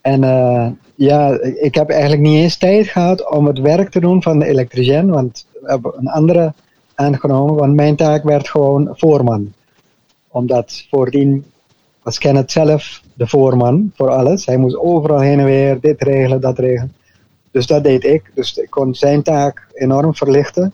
En 0.00 0.22
uh, 0.22 0.66
ja, 0.94 1.38
ik 1.40 1.74
heb 1.74 1.90
eigenlijk 1.90 2.22
niet 2.22 2.38
eens 2.42 2.56
tijd 2.56 2.86
gehad 2.86 3.30
om 3.30 3.46
het 3.46 3.58
werk 3.58 3.90
te 3.90 4.00
doen 4.00 4.22
van 4.22 4.38
de 4.38 4.46
elektricien, 4.46 5.10
want 5.10 5.46
we 5.52 5.70
hebben 5.70 5.92
een 5.96 6.08
andere 6.08 6.52
aangenomen, 6.94 7.54
want 7.54 7.74
mijn 7.74 7.96
taak 7.96 8.22
werd 8.22 8.48
gewoon 8.48 8.88
voorman. 8.92 9.52
Omdat 10.28 10.86
voordien 10.90 11.44
was 12.02 12.18
Kenneth 12.18 12.52
zelf 12.52 13.02
de 13.14 13.26
voorman 13.26 13.92
voor 13.94 14.08
alles. 14.08 14.46
Hij 14.46 14.56
moest 14.56 14.76
overal 14.76 15.20
heen 15.20 15.38
en 15.38 15.44
weer 15.44 15.80
dit 15.80 16.02
regelen, 16.02 16.40
dat 16.40 16.58
regelen. 16.58 16.92
Dus 17.50 17.66
dat 17.66 17.84
deed 17.84 18.04
ik. 18.04 18.30
Dus 18.34 18.56
ik 18.56 18.70
kon 18.70 18.94
zijn 18.94 19.22
taak 19.22 19.66
enorm 19.74 20.14
verlichten. 20.14 20.72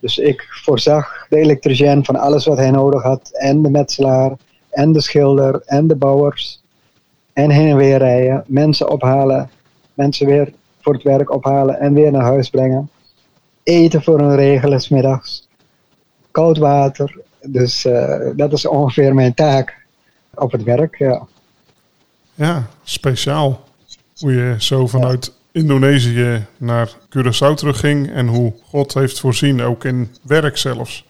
Dus 0.00 0.18
ik 0.18 0.46
voorzag 0.50 1.26
de 1.28 1.36
elektricien 1.36 2.04
van 2.04 2.16
alles 2.16 2.46
wat 2.46 2.56
hij 2.56 2.70
nodig 2.70 3.02
had. 3.02 3.30
En 3.32 3.62
de 3.62 3.70
metselaar, 3.70 4.32
en 4.70 4.92
de 4.92 5.00
schilder, 5.00 5.62
en 5.64 5.86
de 5.86 5.96
bouwers. 5.96 6.62
En 7.32 7.50
heen 7.50 7.68
en 7.68 7.76
weer 7.76 7.98
rijden, 7.98 8.44
mensen 8.46 8.90
ophalen, 8.90 9.50
mensen 9.94 10.26
weer 10.26 10.52
voor 10.80 10.94
het 10.94 11.02
werk 11.02 11.30
ophalen 11.30 11.80
en 11.80 11.94
weer 11.94 12.10
naar 12.12 12.22
huis 12.22 12.50
brengen. 12.50 12.90
Eten 13.62 14.02
voor 14.02 14.18
hun 14.18 14.36
regelen 14.36 14.80
smiddags. 14.80 15.48
Koud 16.30 16.58
water. 16.58 17.20
Dus 17.40 17.84
uh, 17.84 18.30
dat 18.36 18.52
is 18.52 18.66
ongeveer 18.66 19.14
mijn 19.14 19.34
taak 19.34 19.86
op 20.34 20.52
het 20.52 20.62
werk, 20.62 20.98
ja. 20.98 21.26
Ja, 22.34 22.66
speciaal. 22.82 23.60
Hoe 24.18 24.32
je 24.32 24.54
zo 24.58 24.86
vanuit 24.86 25.37
Indonesië 25.58 26.46
naar 26.56 26.96
Curaçao 27.08 27.54
terugging 27.54 28.10
en 28.10 28.26
hoe 28.26 28.52
God 28.70 28.94
heeft 28.94 29.20
voorzien, 29.20 29.62
ook 29.62 29.84
in 29.84 30.08
werk 30.22 30.56
zelfs. 30.56 31.04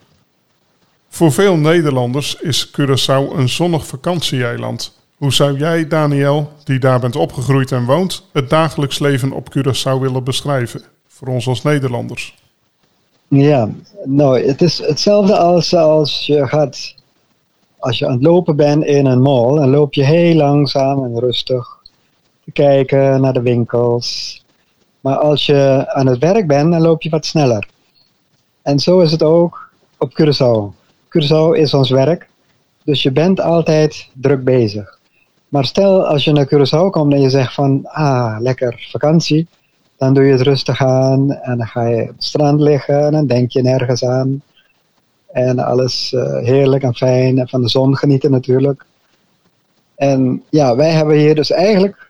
Voor 1.08 1.32
veel 1.32 1.56
Nederlanders 1.56 2.34
is 2.34 2.70
Curaçao 2.70 3.36
een 3.36 3.48
zonnig 3.48 3.86
vakantieeiland. 3.86 4.96
Hoe 5.16 5.32
zou 5.32 5.58
jij, 5.58 5.88
Daniel, 5.88 6.52
die 6.64 6.78
daar 6.78 7.00
bent 7.00 7.16
opgegroeid 7.16 7.72
en 7.72 7.84
woont, 7.84 8.28
het 8.32 8.50
dagelijks 8.50 8.98
leven 8.98 9.32
op 9.32 9.56
Curaçao 9.56 10.00
willen 10.00 10.24
beschrijven? 10.24 10.82
Voor 11.06 11.28
ons 11.28 11.46
als 11.46 11.62
Nederlanders. 11.62 12.34
Ja, 13.28 13.70
nou, 14.04 14.46
het 14.46 14.62
is 14.62 14.78
hetzelfde 14.78 15.38
als 15.38 15.74
als 15.74 16.26
je 16.26 16.46
gaat, 16.46 16.94
als 17.78 17.98
je 17.98 18.06
aan 18.06 18.12
het 18.12 18.22
lopen 18.22 18.56
bent 18.56 18.84
in 18.84 19.06
een 19.06 19.22
mall, 19.22 19.56
dan 19.56 19.70
loop 19.70 19.94
je 19.94 20.04
heel 20.04 20.34
langzaam 20.34 21.04
en 21.04 21.20
rustig 21.20 21.77
kijken 22.52 23.20
naar 23.20 23.32
de 23.32 23.42
winkels. 23.42 24.38
Maar 25.00 25.16
als 25.16 25.46
je 25.46 25.84
aan 25.88 26.06
het 26.06 26.18
werk 26.18 26.46
bent, 26.46 26.70
dan 26.70 26.80
loop 26.80 27.02
je 27.02 27.10
wat 27.10 27.26
sneller. 27.26 27.68
En 28.62 28.78
zo 28.78 29.00
is 29.00 29.10
het 29.10 29.22
ook 29.22 29.70
op 29.98 30.12
Curaçao. 30.12 30.76
Curaçao 31.08 31.52
is 31.52 31.74
ons 31.74 31.90
werk, 31.90 32.28
dus 32.84 33.02
je 33.02 33.12
bent 33.12 33.40
altijd 33.40 34.08
druk 34.12 34.44
bezig. 34.44 34.98
Maar 35.48 35.64
stel 35.64 36.06
als 36.06 36.24
je 36.24 36.32
naar 36.32 36.46
Curaçao 36.54 36.90
komt 36.90 37.12
en 37.12 37.20
je 37.20 37.30
zegt 37.30 37.54
van, 37.54 37.86
ah, 37.86 38.36
lekker 38.40 38.86
vakantie. 38.90 39.46
Dan 39.96 40.14
doe 40.14 40.24
je 40.24 40.32
het 40.32 40.40
rustig 40.40 40.82
aan 40.82 41.32
en 41.32 41.58
dan 41.58 41.66
ga 41.66 41.86
je 41.86 42.02
op 42.02 42.08
het 42.08 42.24
strand 42.24 42.60
liggen 42.60 43.04
en 43.04 43.12
dan 43.12 43.26
denk 43.26 43.50
je 43.50 43.62
nergens 43.62 44.04
aan. 44.04 44.42
En 45.32 45.58
alles 45.58 46.12
uh, 46.12 46.38
heerlijk 46.38 46.82
en 46.82 46.94
fijn 46.94 47.38
en 47.38 47.48
van 47.48 47.62
de 47.62 47.68
zon 47.68 47.96
genieten 47.96 48.30
natuurlijk. 48.30 48.84
En 49.94 50.42
ja, 50.50 50.76
wij 50.76 50.90
hebben 50.90 51.16
hier 51.16 51.34
dus 51.34 51.50
eigenlijk 51.50 52.07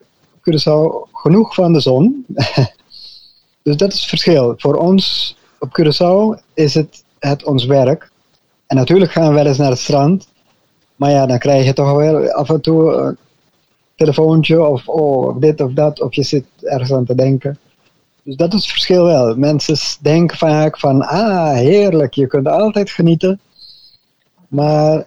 Curaçao 0.48 1.08
genoeg 1.12 1.54
van 1.54 1.72
de 1.72 1.80
zon. 1.80 2.24
dus 3.62 3.76
dat 3.76 3.92
is 3.92 4.00
het 4.00 4.08
verschil. 4.08 4.54
Voor 4.56 4.74
ons 4.74 5.36
op 5.58 5.80
Curaçao 5.80 6.42
is 6.54 6.74
het, 6.74 7.04
het 7.18 7.44
ons 7.44 7.64
werk. 7.64 8.10
En 8.66 8.76
natuurlijk 8.76 9.12
gaan 9.12 9.28
we 9.28 9.34
wel 9.34 9.46
eens 9.46 9.58
naar 9.58 9.70
het 9.70 9.78
strand. 9.78 10.28
Maar 10.96 11.10
ja, 11.10 11.26
dan 11.26 11.38
krijg 11.38 11.64
je 11.64 11.72
toch 11.72 11.92
wel 11.92 12.30
af 12.30 12.50
en 12.50 12.60
toe 12.60 13.16
telefoontje 13.94 14.66
of 14.66 14.88
oh, 14.88 15.40
dit 15.40 15.60
of 15.60 15.72
dat, 15.72 16.00
of 16.00 16.14
je 16.14 16.22
zit 16.22 16.44
ergens 16.60 16.92
aan 16.92 17.04
te 17.04 17.14
denken. 17.14 17.58
Dus 18.22 18.36
dat 18.36 18.54
is 18.54 18.60
het 18.60 18.70
verschil 18.70 19.04
wel. 19.04 19.36
Mensen 19.36 19.76
denken 20.00 20.36
vaak 20.36 20.78
van, 20.78 21.02
ah, 21.02 21.52
heerlijk, 21.52 22.14
je 22.14 22.26
kunt 22.26 22.48
altijd 22.48 22.90
genieten. 22.90 23.40
Maar 24.48 25.04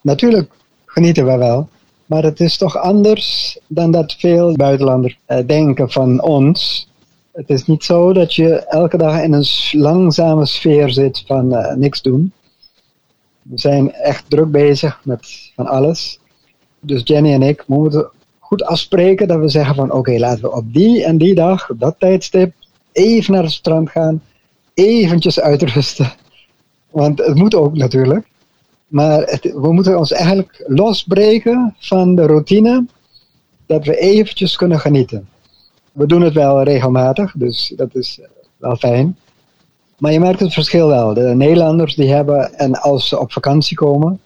natuurlijk 0.00 0.52
genieten 0.86 1.26
we 1.26 1.36
wel. 1.36 1.68
Maar 2.10 2.22
het 2.22 2.40
is 2.40 2.56
toch 2.56 2.76
anders 2.76 3.58
dan 3.66 3.90
dat 3.90 4.14
veel 4.18 4.56
buitenlanders 4.56 5.18
eh, 5.26 5.46
denken 5.46 5.90
van 5.90 6.22
ons. 6.22 6.88
Het 7.32 7.50
is 7.50 7.66
niet 7.66 7.84
zo 7.84 8.12
dat 8.12 8.34
je 8.34 8.54
elke 8.54 8.96
dag 8.96 9.22
in 9.22 9.32
een 9.32 9.46
langzame 9.72 10.46
sfeer 10.46 10.90
zit 10.90 11.22
van 11.26 11.52
uh, 11.52 11.74
niks 11.74 12.02
doen. 12.02 12.32
We 13.42 13.58
zijn 13.58 13.92
echt 13.92 14.24
druk 14.28 14.50
bezig 14.50 15.00
met 15.04 15.50
van 15.54 15.66
alles. 15.66 16.20
Dus 16.80 17.00
Jenny 17.04 17.32
en 17.32 17.42
ik 17.42 17.64
moeten 17.66 18.10
goed 18.38 18.64
afspreken 18.64 19.28
dat 19.28 19.38
we 19.38 19.48
zeggen 19.48 19.74
van 19.74 19.92
oké, 19.92 20.18
laten 20.18 20.42
we 20.42 20.52
op 20.52 20.72
die 20.72 21.04
en 21.04 21.18
die 21.18 21.34
dag, 21.34 21.70
op 21.70 21.80
dat 21.80 21.94
tijdstip, 21.98 22.52
even 22.92 23.34
naar 23.34 23.42
het 23.42 23.52
strand 23.52 23.90
gaan, 23.90 24.22
eventjes 24.74 25.40
uitrusten. 25.40 26.12
Want 26.90 27.18
het 27.18 27.34
moet 27.34 27.54
ook 27.54 27.76
natuurlijk. 27.76 28.29
Maar 28.90 29.20
het, 29.20 29.42
we 29.42 29.72
moeten 29.72 29.98
ons 29.98 30.12
eigenlijk 30.12 30.64
losbreken 30.66 31.74
van 31.78 32.14
de 32.14 32.26
routine, 32.26 32.86
dat 33.66 33.84
we 33.84 33.96
eventjes 33.96 34.56
kunnen 34.56 34.80
genieten. 34.80 35.28
We 35.92 36.06
doen 36.06 36.20
het 36.20 36.34
wel 36.34 36.62
regelmatig, 36.62 37.32
dus 37.36 37.72
dat 37.76 37.94
is 37.94 38.20
wel 38.56 38.76
fijn. 38.76 39.16
Maar 39.98 40.12
je 40.12 40.20
merkt 40.20 40.40
het 40.40 40.52
verschil 40.52 40.88
wel. 40.88 41.14
De 41.14 41.34
Nederlanders 41.34 41.94
die 41.94 42.12
hebben, 42.12 42.54
en 42.54 42.80
als 42.80 43.08
ze 43.08 43.20
op 43.20 43.32
vakantie 43.32 43.76
komen, 43.76 44.20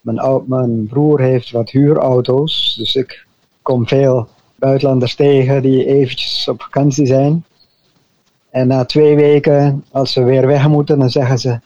mijn, 0.00 0.42
mijn 0.46 0.86
broer 0.86 1.20
heeft 1.20 1.50
wat 1.50 1.70
huurauto's, 1.70 2.74
dus 2.78 2.94
ik 2.94 3.26
kom 3.62 3.88
veel 3.88 4.28
buitenlanders 4.54 5.14
tegen 5.14 5.62
die 5.62 5.86
eventjes 5.86 6.48
op 6.48 6.62
vakantie 6.62 7.06
zijn. 7.06 7.44
En 8.50 8.66
na 8.66 8.84
twee 8.84 9.16
weken, 9.16 9.84
als 9.90 10.12
ze 10.12 10.22
weer 10.22 10.46
weg 10.46 10.68
moeten, 10.68 10.98
dan 10.98 11.10
zeggen 11.10 11.38
ze: 11.38 11.60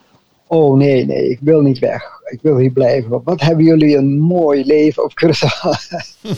Oh 0.47 0.77
nee, 0.77 1.05
nee, 1.05 1.29
ik 1.29 1.39
wil 1.41 1.61
niet 1.61 1.79
weg. 1.79 2.03
Ik 2.25 2.39
wil 2.41 2.57
hier 2.57 2.71
blijven. 2.71 3.21
Wat 3.23 3.41
hebben 3.41 3.65
jullie 3.65 3.97
een 3.97 4.19
mooi 4.19 4.65
leven 4.65 5.03
op 5.03 5.11
Curaçao? 5.23 5.69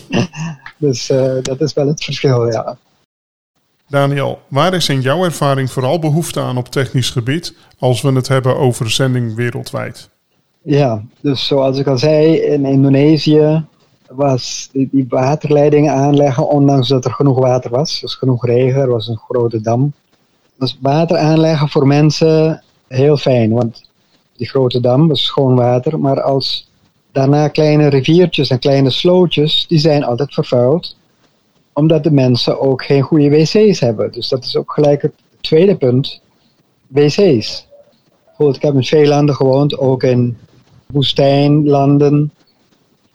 dus 0.78 1.10
uh, 1.10 1.34
dat 1.42 1.62
is 1.62 1.74
wel 1.74 1.88
het 1.88 2.04
verschil, 2.04 2.52
ja. 2.52 2.78
Daniel, 3.90 4.40
waar 4.48 4.74
is 4.74 4.90
in 4.90 5.02
jouw 5.02 5.24
ervaring 5.24 5.72
vooral 5.72 6.00
behoefte 6.00 6.40
aan 6.40 6.58
op 6.58 6.68
technisch 6.68 7.10
gebied 7.10 7.54
als 7.80 8.02
we 8.02 8.12
het 8.12 8.28
hebben 8.28 8.58
over 8.58 8.90
zending 8.90 9.36
wereldwijd? 9.36 10.10
Ja, 10.62 11.04
dus 11.22 11.48
zoals 11.48 11.78
ik 11.78 11.88
al 11.88 11.98
zei, 11.98 12.36
in 12.36 12.66
Indonesië 12.66 13.66
was 14.10 14.70
die, 14.72 14.90
die 14.92 15.06
waterleidingen 15.10 15.94
aanleggen, 15.94 16.48
ondanks 16.48 16.88
dat 16.88 17.06
er 17.06 17.12
genoeg 17.12 17.40
water 17.40 17.72
was. 17.72 18.02
Was 18.02 18.16
genoeg 18.16 18.46
regen, 18.46 18.82
er 18.82 18.90
was 18.90 19.08
een 19.08 19.18
grote 19.18 19.62
dam. 19.62 19.94
Was 20.56 20.78
water 20.82 21.18
aanleggen 21.18 21.70
voor 21.70 21.88
mensen 21.88 22.64
heel 22.88 23.18
fijn, 23.18 23.52
want 23.52 23.87
die 24.38 24.48
grote 24.48 24.80
dam 24.80 25.08
was 25.08 25.24
schoon 25.24 25.56
water. 25.56 26.00
Maar 26.00 26.22
als 26.22 26.68
Daarna 27.18 27.48
kleine 27.48 27.88
riviertjes 27.88 28.50
en 28.50 28.60
kleine 28.60 28.90
slootjes, 28.90 29.66
die 29.68 29.80
zijn 29.80 30.04
altijd 30.04 30.34
vervuild. 30.34 30.96
Omdat 31.74 32.04
de 32.04 32.12
mensen 32.12 32.60
ook 32.60 32.86
geen 32.86 33.02
goede 33.02 33.30
wc's 33.30 33.80
hebben. 33.80 34.12
Dus 34.12 34.30
dat 34.30 34.46
is 34.46 34.56
ook 34.56 34.72
gelijk 34.72 35.02
het 35.02 35.14
tweede 35.42 35.76
punt. 35.76 36.22
Wc's. 36.88 37.68
Ik 38.38 38.62
heb 38.62 38.74
in 38.74 38.84
veel 38.84 39.08
landen 39.08 39.36
gewoond, 39.36 39.78
ook 39.78 40.04
in 40.04 40.38
woestijnlanden. 40.86 42.32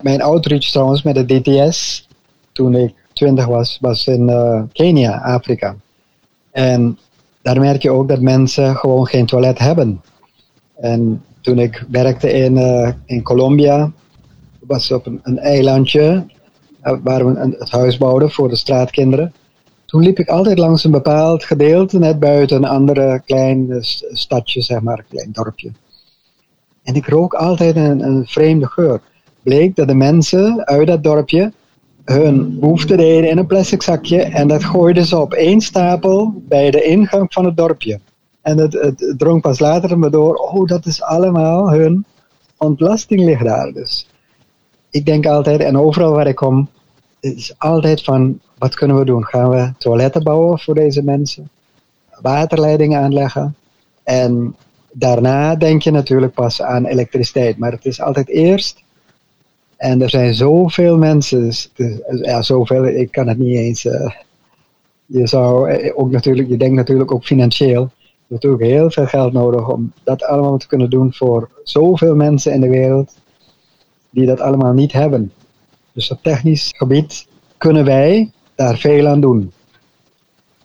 Mijn 0.00 0.22
outreach 0.22 0.70
trouwens 0.70 1.02
met 1.02 1.14
de 1.14 1.24
DTS, 1.24 2.08
toen 2.52 2.74
ik 2.74 2.94
20 3.12 3.46
was, 3.46 3.78
was 3.80 4.06
in 4.06 4.28
uh, 4.28 4.62
Kenia, 4.72 5.18
Afrika. 5.18 5.76
En 6.50 6.98
daar 7.42 7.61
merk 7.61 7.82
je 7.82 7.90
ook 7.90 8.08
dat 8.08 8.20
mensen 8.20 8.76
gewoon 8.76 9.06
geen 9.06 9.26
toilet 9.26 9.58
hebben. 9.58 10.02
En 10.83 11.23
toen 11.40 11.59
ik 11.59 11.85
werkte 11.90 12.33
in, 12.33 12.57
uh, 12.57 12.88
in 13.05 13.23
Colombia, 13.23 13.92
was 14.61 14.92
op 14.92 15.07
een, 15.07 15.38
eilandje 15.38 16.25
uh, 16.85 16.92
waar 17.03 17.27
we 17.27 17.40
een, 17.40 17.55
het 17.59 17.71
huis 17.71 17.97
bouwden 17.97 18.31
voor 18.31 18.49
de 18.49 18.57
straatkinderen. 18.57 19.33
Toen 19.85 20.03
liep 20.03 20.18
ik 20.18 20.29
altijd 20.29 20.59
langs 20.59 20.85
een 20.85 20.90
bepaald 20.90 21.45
gedeelte, 21.45 21.99
net 21.99 22.18
buiten 22.18 22.57
een 22.57 22.68
andere 22.68 23.23
klein 23.25 23.77
stadje, 24.11 24.62
zeg 24.62 24.81
maar, 24.81 24.99
een 24.99 25.05
klein 25.09 25.33
dorpje. 25.33 25.71
En 26.83 26.95
ik 26.95 27.07
rook 27.07 27.35
altijd 27.35 27.77
een, 27.77 28.03
een 28.03 28.27
vreemde 28.27 28.66
geur. 28.66 29.01
Bleek 29.42 29.77
dat 29.77 29.88
de 29.88 29.95
mensen 29.95 30.66
uit 30.66 30.87
dat 30.87 31.03
dorpje 31.03 31.53
hun 32.05 32.59
behoefte 32.61 32.97
deden 32.97 33.31
in 33.31 33.38
een 33.38 33.47
plastic 33.47 33.83
zakje 33.83 34.23
en 34.23 34.49
dat 34.49 34.64
gooiden 34.64 35.05
ze 35.05 35.21
op 35.21 35.33
één 35.33 35.61
stapel 35.61 36.42
bij 36.49 36.71
de 36.71 36.83
ingang 36.83 37.33
van 37.33 37.45
het 37.45 37.57
dorpje. 37.57 38.01
En 38.42 38.59
het, 38.59 38.72
het 38.72 39.14
drong 39.16 39.40
pas 39.40 39.59
later 39.59 39.98
me 39.98 40.11
door, 40.11 40.35
oh 40.35 40.66
dat 40.66 40.87
is 40.87 41.02
allemaal 41.02 41.70
hun 41.70 42.05
ontlasting 42.57 43.20
ligt 43.20 43.44
daar. 43.44 43.72
Dus 43.72 44.09
ik 44.90 45.07
denk 45.07 45.26
altijd, 45.26 45.61
en 45.61 45.78
overal 45.78 46.12
waar 46.12 46.26
ik 46.26 46.35
kom, 46.35 46.68
is 47.20 47.55
altijd 47.59 48.05
van, 48.05 48.40
wat 48.59 48.74
kunnen 48.74 48.98
we 48.98 49.05
doen? 49.05 49.26
Gaan 49.26 49.50
we 49.50 49.72
toiletten 49.78 50.22
bouwen 50.22 50.59
voor 50.59 50.74
deze 50.74 51.02
mensen? 51.02 51.48
Waterleidingen 52.20 53.00
aanleggen? 53.00 53.57
En 54.02 54.57
daarna 54.92 55.55
denk 55.55 55.83
je 55.83 55.90
natuurlijk 55.90 56.33
pas 56.33 56.62
aan 56.62 56.87
elektriciteit. 56.87 57.59
Maar 57.59 57.72
het 57.72 57.85
is 57.85 58.00
altijd 58.00 58.28
eerst. 58.28 58.83
En 59.76 60.02
er 60.02 60.11
zijn 60.11 60.35
zoveel 60.35 60.98
mensen, 60.98 61.52
ja, 62.22 62.42
zoveel, 62.42 62.85
ik 62.85 63.11
kan 63.11 63.28
het 63.28 63.38
niet 63.38 63.57
eens. 63.57 63.85
Uh, 63.85 64.11
je 65.07 65.26
zou 65.26 65.70
eh, 65.70 65.98
ook 65.98 66.11
natuurlijk, 66.11 66.48
je 66.48 66.57
denkt 66.57 66.74
natuurlijk 66.74 67.12
ook 67.12 67.24
financieel. 67.24 67.90
Ook 68.40 68.61
heel 68.61 68.90
veel 68.90 69.07
geld 69.07 69.33
nodig 69.33 69.68
om 69.68 69.92
dat 70.05 70.23
allemaal 70.25 70.59
te 70.59 70.66
kunnen 70.66 70.90
doen 70.90 71.12
voor 71.12 71.49
zoveel 71.64 72.14
mensen 72.14 72.53
in 72.53 72.61
de 72.61 72.68
wereld 72.68 73.14
die 74.11 74.27
dat 74.27 74.40
allemaal 74.40 74.73
niet 74.73 74.92
hebben. 74.92 75.33
Dus 75.92 76.11
op 76.11 76.23
technisch 76.23 76.73
gebied 76.77 77.27
kunnen 77.59 77.85
wij 77.85 78.31
daar 78.55 78.77
veel 78.77 79.07
aan 79.07 79.21
doen. 79.21 79.53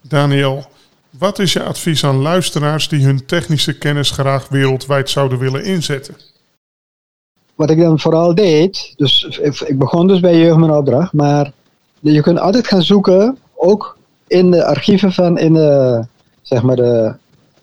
Daniel, 0.01 0.65
wat 1.09 1.39
is 1.39 1.53
je 1.53 1.63
advies 1.63 2.03
aan 2.03 2.21
luisteraars 2.21 2.87
die 2.89 3.05
hun 3.05 3.25
technische 3.25 3.77
kennis 3.77 4.11
graag 4.11 4.49
wereldwijd 4.49 5.09
zouden 5.09 5.37
willen 5.39 5.63
inzetten? 5.63 6.15
Wat 7.55 7.69
ik 7.69 7.79
dan 7.79 7.99
vooral 7.99 8.35
deed, 8.35 8.93
dus 8.97 9.39
ik 9.65 9.77
begon 9.77 10.07
dus 10.07 10.19
bij 10.19 10.37
Jeugd 10.37 10.69
Opdracht, 10.69 11.13
maar 11.13 11.51
je 11.99 12.21
kunt 12.21 12.39
altijd 12.39 12.67
gaan 12.67 12.81
zoeken, 12.81 13.37
ook 13.55 13.97
in 14.27 14.51
de 14.51 14.65
archieven 14.65 15.11
van 15.11 15.37
in 15.37 15.53
de, 15.53 16.05
zeg 16.41 16.61
maar 16.61 16.75
de 16.75 17.15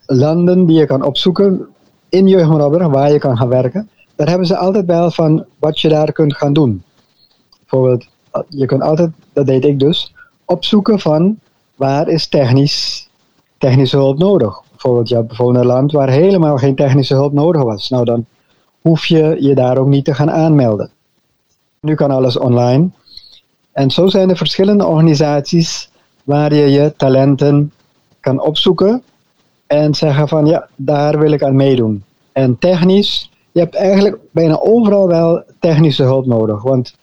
landen 0.07 0.67
die 0.67 0.79
je 0.79 0.87
kan 0.87 1.03
opzoeken 1.03 1.67
in 2.09 2.29
Jeugd 2.29 2.51
Opdracht, 2.51 2.90
waar 2.90 3.12
je 3.12 3.19
kan 3.19 3.37
gaan 3.37 3.49
werken. 3.49 3.88
Daar 4.17 4.29
hebben 4.29 4.47
ze 4.47 4.57
altijd 4.57 4.87
wel 4.87 5.11
van 5.11 5.45
wat 5.59 5.81
je 5.81 5.88
daar 5.88 6.12
kunt 6.12 6.37
gaan 6.37 6.53
doen. 6.53 6.83
Bijvoorbeeld, 7.61 8.07
je 8.49 8.67
kunt 8.67 8.83
altijd, 8.83 9.11
dat 9.33 9.47
deed 9.47 9.64
ik 9.64 9.79
dus, 9.79 10.14
opzoeken 10.45 11.01
van 11.01 11.38
waar 11.75 12.09
is 12.09 12.27
technisch, 12.27 13.09
technische 13.59 13.97
hulp 13.97 14.19
nodig. 14.19 14.62
Bijvoorbeeld, 14.71 15.09
je 15.09 15.14
hebt 15.14 15.29
bijvoorbeeld 15.29 15.64
een 15.64 15.71
land 15.71 15.93
waar 15.93 16.09
helemaal 16.09 16.57
geen 16.57 16.75
technische 16.75 17.14
hulp 17.14 17.33
nodig 17.33 17.62
was. 17.62 17.90
Nou, 17.90 18.05
dan 18.05 18.27
hoef 18.81 19.07
je 19.07 19.37
je 19.40 19.55
daar 19.55 19.79
ook 19.79 19.88
niet 19.88 20.05
te 20.05 20.14
gaan 20.14 20.31
aanmelden. 20.31 20.90
Nu 21.81 21.95
kan 21.95 22.11
alles 22.11 22.38
online. 22.38 22.88
En 23.73 23.90
zo 23.90 24.07
zijn 24.07 24.31
er 24.31 24.37
verschillende 24.37 24.87
organisaties 24.87 25.90
waar 26.25 26.55
je 26.55 26.71
je 26.71 26.95
talenten 26.97 27.73
kan 28.21 28.40
opzoeken 28.40 29.03
en 29.66 29.94
zeggen 29.94 30.29
van 30.29 30.46
ja, 30.46 30.68
daar 30.77 31.18
wil 31.18 31.33
ik 31.33 31.42
aan 31.42 31.57
meedoen. 31.57 32.05
En 32.33 32.59
technisch, 32.59 33.31
je 33.53 33.61
hebt 33.61 33.74
eigenlijk 33.74 34.16
bijna 34.31 34.61
overal 34.61 35.09
wel 35.09 35.42
technische 35.61 36.03
hulp 36.03 36.27
nodig. 36.27 36.62
Want 36.62 36.94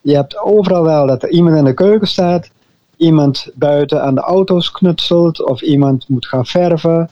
je 0.00 0.14
hebt 0.14 0.38
overal 0.38 0.82
wel 0.82 1.06
dat 1.06 1.22
er 1.22 1.30
iemand 1.30 1.56
in 1.56 1.64
de 1.64 1.74
keuken 1.74 2.08
staat, 2.08 2.50
iemand 2.96 3.48
buiten 3.54 4.02
aan 4.02 4.14
de 4.14 4.20
auto's 4.20 4.70
knutselt, 4.70 5.44
of 5.44 5.62
iemand 5.62 6.08
moet 6.08 6.26
gaan 6.26 6.46
verven, 6.46 7.10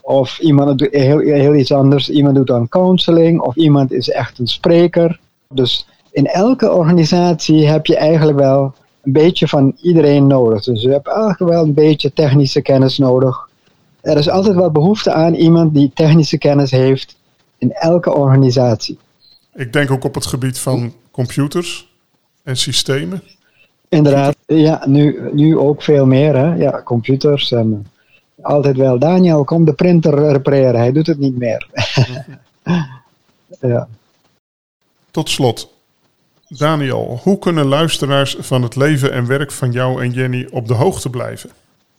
of 0.00 0.38
iemand 0.38 0.78
doet 0.78 0.92
heel, 0.92 1.18
heel 1.18 1.54
iets 1.54 1.72
anders, 1.72 2.10
iemand 2.10 2.34
doet 2.34 2.46
dan 2.46 2.68
counseling, 2.68 3.40
of 3.40 3.56
iemand 3.56 3.92
is 3.92 4.10
echt 4.10 4.38
een 4.38 4.48
spreker. 4.48 5.20
Dus 5.48 5.86
in 6.10 6.26
elke 6.26 6.72
organisatie 6.72 7.66
heb 7.66 7.86
je 7.86 7.96
eigenlijk 7.96 8.38
wel 8.38 8.74
een 9.02 9.12
beetje 9.12 9.48
van 9.48 9.74
iedereen 9.82 10.26
nodig. 10.26 10.64
Dus 10.64 10.82
je 10.82 10.90
hebt 10.90 11.08
eigenlijk 11.08 11.50
wel 11.52 11.62
een 11.62 11.74
beetje 11.74 12.12
technische 12.12 12.62
kennis 12.62 12.98
nodig. 12.98 13.47
Er 14.00 14.16
is 14.16 14.28
altijd 14.28 14.54
wel 14.54 14.70
behoefte 14.70 15.12
aan 15.12 15.34
iemand 15.34 15.74
die 15.74 15.90
technische 15.94 16.38
kennis 16.38 16.70
heeft 16.70 17.16
in 17.58 17.72
elke 17.72 18.14
organisatie. 18.14 18.98
Ik 19.54 19.72
denk 19.72 19.90
ook 19.90 20.04
op 20.04 20.14
het 20.14 20.26
gebied 20.26 20.58
van 20.58 20.92
computers 21.10 21.92
en 22.42 22.56
systemen. 22.56 23.22
Inderdaad, 23.88 24.36
ja, 24.46 24.82
nu, 24.86 25.30
nu 25.32 25.58
ook 25.58 25.82
veel 25.82 26.06
meer. 26.06 26.36
Hè? 26.36 26.54
Ja, 26.54 26.82
computers 26.82 27.52
en 27.52 27.86
altijd 28.42 28.76
wel. 28.76 28.98
Daniel, 28.98 29.44
kom 29.44 29.64
de 29.64 29.72
printer 29.72 30.32
repareren. 30.32 30.80
Hij 30.80 30.92
doet 30.92 31.06
het 31.06 31.18
niet 31.18 31.38
meer. 31.38 31.68
ja. 33.60 33.88
Tot 35.10 35.30
slot, 35.30 35.72
Daniel, 36.48 37.20
hoe 37.22 37.38
kunnen 37.38 37.66
luisteraars 37.66 38.36
van 38.38 38.62
het 38.62 38.76
leven 38.76 39.12
en 39.12 39.26
werk 39.26 39.52
van 39.52 39.72
jou 39.72 40.02
en 40.02 40.10
Jenny 40.10 40.48
op 40.50 40.68
de 40.68 40.74
hoogte 40.74 41.10
blijven? 41.10 41.50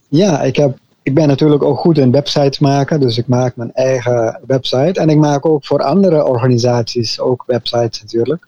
Ja, 0.07 0.41
ik, 0.41 0.55
heb, 0.55 0.77
ik 1.03 1.13
ben 1.13 1.27
natuurlijk 1.27 1.63
ook 1.63 1.77
goed 1.77 1.97
in 1.97 2.11
websites 2.11 2.59
maken, 2.59 2.99
dus 2.99 3.17
ik 3.17 3.27
maak 3.27 3.55
mijn 3.55 3.73
eigen 3.73 4.39
website. 4.47 4.99
En 4.99 5.09
ik 5.09 5.17
maak 5.17 5.45
ook 5.45 5.65
voor 5.65 5.83
andere 5.83 6.25
organisaties 6.25 7.19
ook 7.19 7.43
websites 7.47 8.01
natuurlijk. 8.01 8.47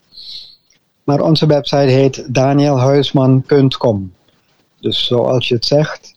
Maar 1.04 1.22
onze 1.22 1.46
website 1.46 1.92
heet 1.92 2.34
danielhuisman.com. 2.34 4.14
Dus 4.80 5.06
zoals 5.06 5.48
je 5.48 5.56
het 5.56 5.66
zegt, 5.66 6.16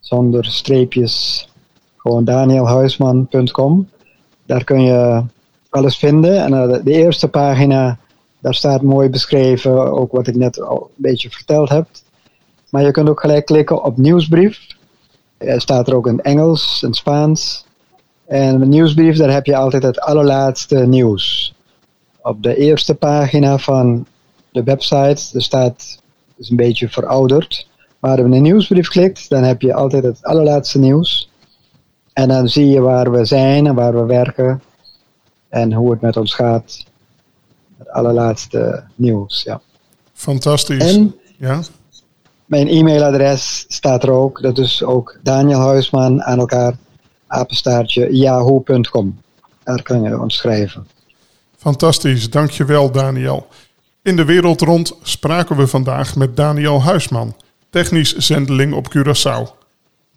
zonder 0.00 0.44
streepjes, 0.44 1.48
gewoon 1.96 2.24
danielhuisman.com. 2.24 3.88
Daar 4.46 4.64
kun 4.64 4.82
je 4.82 5.22
alles 5.70 5.96
vinden. 5.96 6.42
En 6.42 6.52
uh, 6.52 6.84
de 6.84 6.92
eerste 6.92 7.28
pagina 7.28 7.98
daar 8.38 8.54
staat 8.54 8.82
mooi 8.82 9.08
beschreven, 9.08 9.92
ook 9.92 10.12
wat 10.12 10.26
ik 10.26 10.36
net 10.36 10.60
al 10.60 10.82
een 10.82 11.02
beetje 11.02 11.30
verteld 11.30 11.68
heb. 11.68 11.86
Maar 12.70 12.82
je 12.82 12.90
kunt 12.90 13.08
ook 13.08 13.20
gelijk 13.20 13.44
klikken 13.44 13.84
op 13.84 13.96
nieuwsbrief. 13.96 14.73
Er 15.44 15.60
staat 15.60 15.88
er 15.88 15.94
ook 15.94 16.06
in 16.06 16.20
Engels 16.20 16.82
en 16.82 16.94
Spaans. 16.94 17.64
En 18.26 18.62
een 18.62 18.68
nieuwsbrief, 18.68 19.16
daar 19.16 19.32
heb 19.32 19.46
je 19.46 19.56
altijd 19.56 19.82
het 19.82 20.00
allerlaatste 20.00 20.76
nieuws. 20.76 21.54
Op 22.22 22.42
de 22.42 22.56
eerste 22.56 22.94
pagina 22.94 23.58
van 23.58 24.06
de 24.50 24.62
website, 24.62 25.36
er 25.36 25.42
staat, 25.42 26.00
is 26.36 26.50
een 26.50 26.56
beetje 26.56 26.88
verouderd. 26.88 27.68
Maar 27.98 28.10
als 28.10 28.20
je 28.20 28.36
een 28.36 28.42
nieuwsbrief 28.42 28.88
klikt, 28.88 29.28
dan 29.28 29.42
heb 29.42 29.62
je 29.62 29.74
altijd 29.74 30.04
het 30.04 30.22
allerlaatste 30.22 30.78
nieuws. 30.78 31.30
En 32.12 32.28
dan 32.28 32.48
zie 32.48 32.68
je 32.68 32.80
waar 32.80 33.10
we 33.10 33.24
zijn 33.24 33.66
en 33.66 33.74
waar 33.74 33.94
we 33.94 34.04
werken. 34.04 34.62
En 35.48 35.72
hoe 35.72 35.90
het 35.90 36.00
met 36.00 36.16
ons 36.16 36.34
gaat 36.34 36.84
het 37.78 37.90
allerlaatste 37.90 38.84
nieuws. 38.94 39.42
Ja. 39.42 39.60
Fantastisch. 40.12 40.94
En 40.94 41.14
ja? 41.38 41.60
Mijn 42.44 42.68
e-mailadres 42.68 43.64
staat 43.68 44.02
er 44.02 44.10
ook. 44.10 44.42
Dat 44.42 44.58
is 44.58 44.82
ook 44.82 45.18
Daniel 45.22 45.60
Huisman 45.60 46.22
aan 46.22 46.38
elkaar, 46.38 46.74
apenstaartje, 47.26 48.16
yahoo.com. 48.16 49.20
Daar 49.62 49.82
kun 49.82 50.02
je 50.02 50.20
ons 50.20 50.36
schrijven. 50.36 50.86
Fantastisch, 51.56 52.30
dankjewel 52.30 52.90
Daniel. 52.90 53.46
In 54.02 54.16
de 54.16 54.24
wereld 54.24 54.60
rond 54.60 54.96
spraken 55.02 55.56
we 55.56 55.66
vandaag 55.66 56.16
met 56.16 56.36
Daniel 56.36 56.82
Huisman, 56.82 57.34
technisch 57.70 58.16
zendeling 58.16 58.74
op 58.74 58.94
Curaçao. 58.96 59.62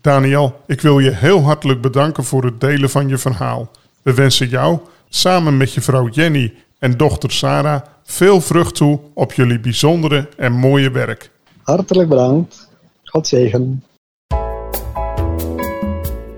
Daniel, 0.01 0.61
ik 0.65 0.81
wil 0.81 0.99
je 0.99 1.09
heel 1.09 1.41
hartelijk 1.41 1.81
bedanken 1.81 2.23
voor 2.23 2.43
het 2.43 2.61
delen 2.61 2.89
van 2.89 3.07
je 3.07 3.17
verhaal. 3.17 3.71
We 4.01 4.13
wensen 4.13 4.47
jou, 4.47 4.79
samen 5.09 5.57
met 5.57 5.73
je 5.73 5.81
vrouw 5.81 6.09
Jenny 6.09 6.53
en 6.79 6.97
dochter 6.97 7.31
Sarah 7.31 7.81
veel 8.03 8.41
vrucht 8.41 8.75
toe 8.75 8.99
op 9.13 9.33
jullie 9.33 9.59
bijzondere 9.59 10.29
en 10.37 10.51
mooie 10.51 10.91
werk. 10.91 11.31
Hartelijk 11.67 12.09
bedankt. 12.09 12.69
God 13.03 13.27
zegen. 13.27 13.83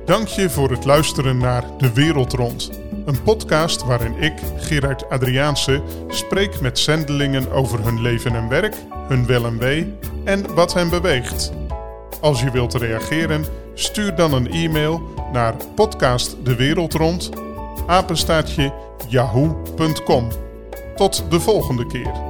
Dank 0.06 0.28
je 0.28 0.50
voor 0.50 0.70
het 0.70 0.86
luisteren 0.86 1.38
naar 1.38 1.64
De 1.78 1.94
Wereld 1.94 2.34
Rond. 2.34 2.72
Een 3.06 3.24
podcast 3.24 3.84
waarin 3.84 4.16
ik, 4.16 4.34
Gerard 4.58 5.10
Adriaanse, 5.10 5.82
spreek 6.08 6.62
met 6.62 6.80
zendelingen 6.80 7.52
over 7.52 7.84
hun 7.84 8.02
leven 8.02 8.36
en 8.36 8.50
werk, 8.50 8.76
hun 9.08 9.26
wel 9.26 9.46
en 9.46 9.58
wee 9.58 9.94
en 10.24 10.54
wat 10.54 10.74
hen 10.74 10.90
beweegt. 10.90 11.52
Als 12.22 12.42
je 12.42 12.52
wilt 12.52 12.74
reageren, 12.74 13.46
stuur 13.74 14.16
dan 14.16 14.34
een 14.34 14.52
e-mail 14.52 15.02
naar 15.32 15.56
podcastdewereldrond 15.76 17.30
yahoo.com. 19.08 20.28
Tot 20.96 21.24
de 21.30 21.40
volgende 21.40 21.88
keer. 21.88 22.29